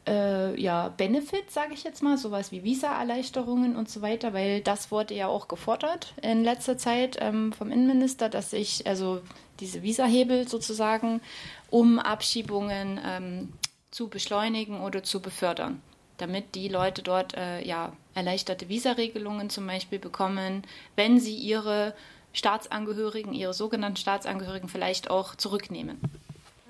äh, 0.08 0.60
ja, 0.60 0.90
Benefits, 0.90 1.54
sage 1.54 1.74
ich 1.74 1.84
jetzt 1.84 2.02
mal, 2.02 2.18
sowas 2.18 2.52
wie 2.52 2.64
Visa-Erleichterungen 2.64 3.76
und 3.76 3.90
so 3.90 4.02
weiter, 4.02 4.34
weil 4.34 4.62
das 4.62 4.92
wurde 4.92 5.14
ja 5.14 5.28
auch 5.28 5.48
gefordert 5.48 6.14
in 6.22 6.44
letzter 6.44 6.78
Zeit 6.78 7.18
ähm, 7.20 7.54
vom 7.54 7.72
Innenminister, 7.72 8.30
dass 8.30 8.52
sich 8.52 8.88
also 8.88 9.22
diese 9.60 9.84
Visa-Hebel 9.84 10.48
sozusagen, 10.48 11.22
um 11.70 12.00
Abschiebungen 12.00 13.00
ähm, 13.06 13.54
zu 13.92 14.08
beschleunigen 14.08 14.82
oder 14.82 15.04
zu 15.04 15.22
befördern, 15.22 15.82
damit 16.18 16.56
die 16.56 16.68
Leute 16.68 17.04
dort 17.04 17.36
äh, 17.36 17.64
ja 17.66 17.94
erleichterte 18.16 18.70
Visaregelungen 18.70 19.50
zum 19.50 19.68
Beispiel 19.68 20.00
bekommen, 20.00 20.64
wenn 20.96 21.20
sie 21.20 21.36
ihre 21.36 21.94
Staatsangehörigen, 22.34 23.34
ihre 23.34 23.54
sogenannten 23.54 23.98
Staatsangehörigen 23.98 24.70
vielleicht 24.70 25.10
auch 25.10 25.36
zurücknehmen. 25.36 26.00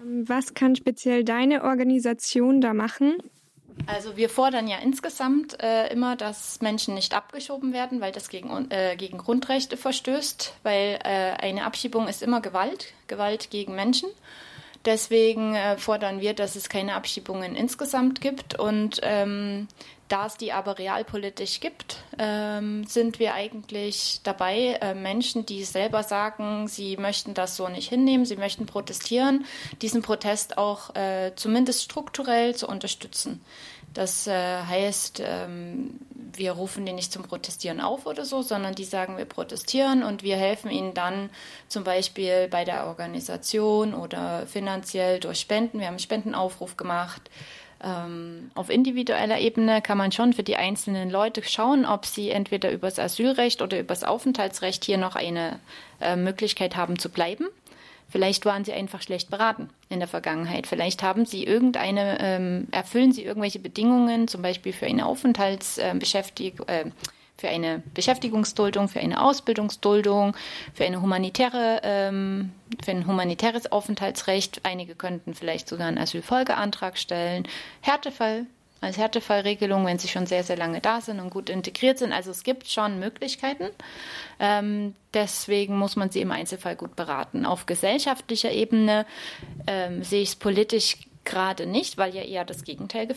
Was 0.04 0.54
kann 0.54 0.76
speziell 0.76 1.24
deine 1.24 1.64
Organisation 1.64 2.62
da 2.62 2.74
machen? 2.74 3.18
Also 3.88 4.18
wir 4.18 4.30
fordern 4.30 4.68
ja 4.68 4.78
insgesamt 4.78 5.62
äh, 5.62 5.88
immer, 5.92 6.16
dass 6.16 6.62
Menschen 6.62 6.94
nicht 6.94 7.16
abgeschoben 7.16 7.74
werden, 7.74 8.02
weil 8.02 8.12
das 8.12 8.30
gegen, 8.30 8.70
äh, 8.70 8.96
gegen 8.98 9.18
Grundrechte 9.18 9.78
verstößt, 9.78 10.56
weil 10.64 11.00
äh, 11.04 11.34
eine 11.42 11.66
Abschiebung 11.66 12.08
ist 12.08 12.22
immer 12.22 12.42
Gewalt, 12.42 12.94
Gewalt 13.08 13.50
gegen 13.50 13.76
Menschen. 13.76 14.10
Deswegen 14.86 15.54
äh, 15.56 15.78
fordern 15.78 16.22
wir, 16.22 16.34
dass 16.34 16.56
es 16.56 16.68
keine 16.68 16.96
Abschiebungen 16.96 17.56
insgesamt 17.56 18.20
gibt 18.20 18.60
und 18.60 19.00
ähm, 19.04 19.68
da 20.12 20.26
es 20.26 20.36
die 20.36 20.52
aber 20.52 20.78
realpolitisch 20.78 21.62
gibt, 21.62 21.98
ähm, 22.20 22.86
sind 22.86 23.20
wir 23.20 23.34
eigentlich 23.34 24.20
dabei, 24.24 24.78
äh, 24.82 24.94
Menschen, 24.94 25.46
die 25.46 25.64
selber 25.64 26.04
sagen, 26.04 26.68
sie 26.68 26.98
möchten 26.98 27.34
das 27.34 27.56
so 27.56 27.70
nicht 27.70 27.90
hinnehmen, 27.90 28.26
sie 28.26 28.36
möchten 28.36 28.66
protestieren, 28.66 29.46
diesen 29.82 30.02
Protest 30.02 30.58
auch 30.58 30.96
äh, 30.96 31.32
zumindest 31.36 31.84
strukturell 31.84 32.56
zu 32.56 32.68
unterstützen. 32.68 33.42
Das 33.94 34.28
äh, 34.28 34.34
heißt, 34.34 35.22
ähm, 35.26 36.00
wir 36.34 36.54
rufen 36.54 36.86
die 36.86 36.94
nicht 36.94 37.12
zum 37.12 37.24
Protestieren 37.24 37.82
auf 37.82 38.06
oder 38.06 38.26
so, 38.26 38.42
sondern 38.42 38.74
die 38.76 38.86
sagen, 38.86 39.18
wir 39.18 39.26
protestieren 39.26 40.04
und 40.04 40.24
wir 40.24 40.38
helfen 40.38 40.72
ihnen 40.72 40.94
dann 40.94 41.30
zum 41.68 41.84
Beispiel 41.84 42.48
bei 42.50 42.64
der 42.64 42.88
Organisation 42.88 43.94
oder 43.94 44.46
finanziell 44.48 45.20
durch 45.20 45.40
Spenden. 45.40 45.80
Wir 45.80 45.88
haben 45.88 45.94
einen 45.94 46.00
Spendenaufruf 46.00 46.78
gemacht. 46.78 47.30
Ähm, 47.84 48.52
auf 48.54 48.70
individueller 48.70 49.40
Ebene 49.40 49.82
kann 49.82 49.98
man 49.98 50.12
schon 50.12 50.34
für 50.34 50.44
die 50.44 50.56
einzelnen 50.56 51.10
Leute 51.10 51.42
schauen, 51.44 51.86
ob 51.86 52.06
sie 52.06 52.30
entweder 52.30 52.72
übers 52.72 53.00
Asylrecht 53.00 53.62
oder 53.62 53.80
übers 53.80 54.04
Aufenthaltsrecht 54.04 54.86
hier 54.86 54.98
noch 54.98 55.16
eine 55.16 55.60
äh, 56.00 56.16
Möglichkeit 56.16 56.76
haben 56.76 57.00
zu 57.00 57.10
bleiben. 57.10 57.48
Vielleicht 58.12 58.46
waren 58.46 58.66
sie 58.66 58.74
einfach 58.74 59.02
schlecht 59.02 59.32
beraten 59.32 59.70
in 59.90 60.00
der 60.00 60.08
Vergangenheit. 60.08 60.68
Vielleicht 60.68 61.02
haben 61.02 61.26
sie 61.26 61.46
irgendeine, 61.46 62.18
ähm, 62.20 62.68
erfüllen 62.72 63.14
sie 63.14 63.24
irgendwelche 63.24 63.60
Bedingungen, 63.60 64.28
zum 64.28 64.42
Beispiel 64.42 64.74
für 64.74 64.86
eine 64.86 65.06
Aufenthaltsbeschäftigung, 65.06 66.68
äh, 66.68 66.86
für 67.42 67.50
eine 67.50 67.82
Beschäftigungsduldung, 67.96 68.88
für 68.88 69.00
eine 69.00 69.22
Ausbildungsduldung, 69.22 70.38
für 70.76 70.86
eine 70.86 71.02
humanitäre, 71.02 71.82
ähm, 71.84 72.52
für 72.84 72.92
ein 72.92 73.08
humanitäres 73.08 73.72
Aufenthaltsrecht. 73.72 74.62
Einige 74.64 74.94
könnten 74.94 75.34
vielleicht 75.34 75.68
sogar 75.68 75.88
einen 75.88 75.98
Asylfolgeantrag 75.98 77.00
stellen. 77.00 77.48
Härtefall 77.82 78.46
als 78.80 78.98
Härtefallregelung, 78.98 79.86
wenn 79.86 79.98
sie 79.98 80.08
schon 80.08 80.28
sehr, 80.28 80.44
sehr 80.44 80.58
lange 80.58 80.82
da 80.82 81.02
sind 81.02 81.20
und 81.20 81.32
gut 81.32 81.50
integriert 81.50 81.98
sind. 81.98 82.14
Also 82.14 82.30
es 82.30 82.44
gibt 82.44 82.68
schon 82.68 83.00
Möglichkeiten. 83.00 83.70
Ähm, 84.40 84.96
deswegen 85.14 85.78
muss 85.78 85.96
man 85.96 86.12
sie 86.12 86.22
im 86.22 86.32
Einzelfall 86.32 86.76
gut 86.76 86.96
beraten. 86.96 87.46
Auf 87.46 87.66
gesellschaftlicher 87.66 88.52
Ebene 88.52 89.06
ähm, 89.66 90.04
sehe 90.04 90.22
ich 90.22 90.30
es 90.30 90.36
politisch 90.36 90.98
gerade 91.24 91.66
nicht, 91.66 91.98
weil 91.98 92.16
ja 92.16 92.22
eher 92.24 92.46
das 92.46 92.64
Gegenteil 92.64 93.08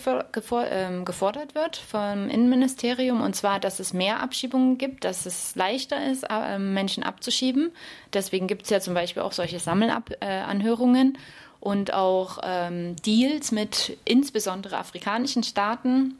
ähm, 0.71 1.05
gefordert 1.05 1.55
wird 1.55 1.77
vom 1.77 2.29
Innenministerium, 2.29 3.23
und 3.23 3.35
zwar, 3.35 3.61
dass 3.61 3.81
es 3.81 3.93
mehr 3.93 4.21
Abschiebungen 4.21 4.79
gibt, 4.79 5.05
dass 5.05 5.27
es 5.27 5.55
leichter 5.55 6.11
ist, 6.11 6.25
äh, 6.29 6.59
Menschen 6.59 7.03
abzuschieben. 7.03 7.73
Deswegen 8.13 8.47
gibt 8.47 8.65
es 8.65 8.71
ja 8.71 8.81
zum 8.81 8.95
Beispiel 8.95 9.23
auch 9.23 9.33
solche 9.33 9.59
Sammelanhörungen 9.59 11.19
und 11.61 11.95
auch 11.95 12.39
ähm, 12.43 12.97
Deals 12.97 13.53
mit 13.53 13.97
insbesondere 14.05 14.77
afrikanischen 14.77 15.43
Staaten, 15.43 16.19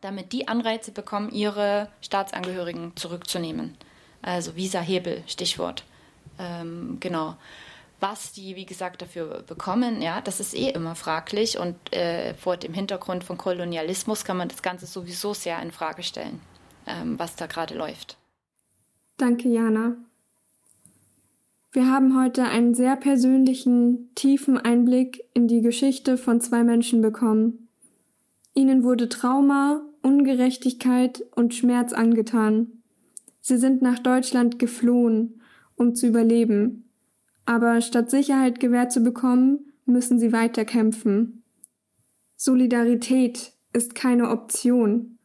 damit 0.00 0.32
die 0.32 0.46
Anreize 0.46 0.92
bekommen, 0.92 1.30
ihre 1.30 1.88
Staatsangehörigen 2.02 2.92
zurückzunehmen. 2.94 3.76
Also 4.22 4.54
Visa-Hebel, 4.54 5.24
Stichwort. 5.26 5.82
Ähm, 6.38 6.98
genau 7.00 7.36
was 8.00 8.32
die, 8.32 8.56
wie 8.56 8.66
gesagt, 8.66 9.00
dafür 9.02 9.42
bekommen, 9.42 10.02
ja, 10.02 10.20
das 10.20 10.40
ist 10.40 10.54
eh 10.54 10.70
immer 10.70 10.94
fraglich 10.94 11.58
und 11.58 11.76
äh, 11.92 12.34
vor 12.34 12.56
dem 12.56 12.74
Hintergrund 12.74 13.24
von 13.24 13.38
Kolonialismus 13.38 14.24
kann 14.24 14.36
man 14.36 14.48
das 14.48 14.62
Ganze 14.62 14.86
sowieso 14.86 15.32
sehr 15.34 15.60
in 15.62 15.72
Frage 15.72 16.02
stellen, 16.02 16.40
ähm, 16.86 17.18
was 17.18 17.36
da 17.36 17.46
gerade 17.46 17.74
läuft. 17.74 18.18
Danke, 19.16 19.48
Jana. 19.48 19.96
Wir 21.72 21.90
haben 21.90 22.18
heute 22.18 22.44
einen 22.44 22.74
sehr 22.74 22.96
persönlichen, 22.96 24.14
tiefen 24.14 24.56
Einblick 24.58 25.24
in 25.34 25.46
die 25.46 25.60
Geschichte 25.60 26.16
von 26.16 26.40
zwei 26.40 26.64
Menschen 26.64 27.02
bekommen. 27.02 27.68
Ihnen 28.54 28.82
wurde 28.82 29.08
Trauma, 29.10 29.82
Ungerechtigkeit 30.02 31.22
und 31.34 31.54
Schmerz 31.54 31.92
angetan. 31.92 32.82
Sie 33.40 33.58
sind 33.58 33.82
nach 33.82 33.98
Deutschland 33.98 34.58
geflohen, 34.58 35.42
um 35.76 35.94
zu 35.94 36.06
überleben, 36.06 36.85
aber 37.46 37.80
statt 37.80 38.10
Sicherheit 38.10 38.60
gewährt 38.60 38.92
zu 38.92 39.00
bekommen, 39.00 39.72
müssen 39.86 40.18
sie 40.18 40.32
weiterkämpfen. 40.32 41.44
Solidarität 42.36 43.52
ist 43.72 43.94
keine 43.94 44.30
Option. 44.30 45.18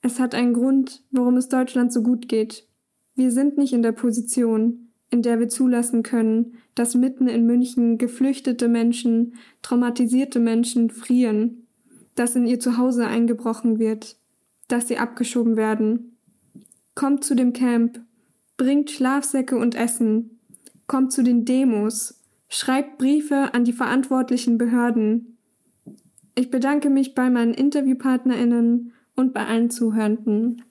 Es 0.00 0.18
hat 0.18 0.34
einen 0.34 0.54
Grund, 0.54 1.04
warum 1.10 1.36
es 1.36 1.48
Deutschland 1.48 1.92
so 1.92 2.02
gut 2.02 2.28
geht. 2.28 2.66
Wir 3.14 3.30
sind 3.30 3.58
nicht 3.58 3.72
in 3.72 3.82
der 3.82 3.92
Position, 3.92 4.88
in 5.10 5.22
der 5.22 5.38
wir 5.38 5.48
zulassen 5.48 6.02
können, 6.02 6.54
dass 6.74 6.94
mitten 6.94 7.28
in 7.28 7.46
München 7.46 7.98
geflüchtete 7.98 8.66
Menschen, 8.66 9.34
traumatisierte 9.60 10.40
Menschen 10.40 10.88
frieren, 10.88 11.66
dass 12.14 12.34
in 12.34 12.46
ihr 12.46 12.58
Zuhause 12.58 13.06
eingebrochen 13.06 13.78
wird, 13.78 14.16
dass 14.68 14.88
sie 14.88 14.96
abgeschoben 14.96 15.56
werden. 15.56 16.16
Kommt 16.94 17.24
zu 17.24 17.34
dem 17.34 17.52
Camp, 17.52 18.00
bringt 18.56 18.90
Schlafsäcke 18.90 19.56
und 19.56 19.74
Essen, 19.74 20.31
kommt 20.92 21.10
zu 21.10 21.22
den 21.22 21.46
Demos, 21.46 22.20
schreibt 22.50 22.98
Briefe 22.98 23.54
an 23.54 23.64
die 23.64 23.72
verantwortlichen 23.72 24.58
Behörden. 24.58 25.38
Ich 26.34 26.50
bedanke 26.50 26.90
mich 26.90 27.14
bei 27.14 27.30
meinen 27.30 27.54
Interviewpartnerinnen 27.54 28.92
und 29.16 29.32
bei 29.32 29.46
allen 29.46 29.70
Zuhörenden. 29.70 30.62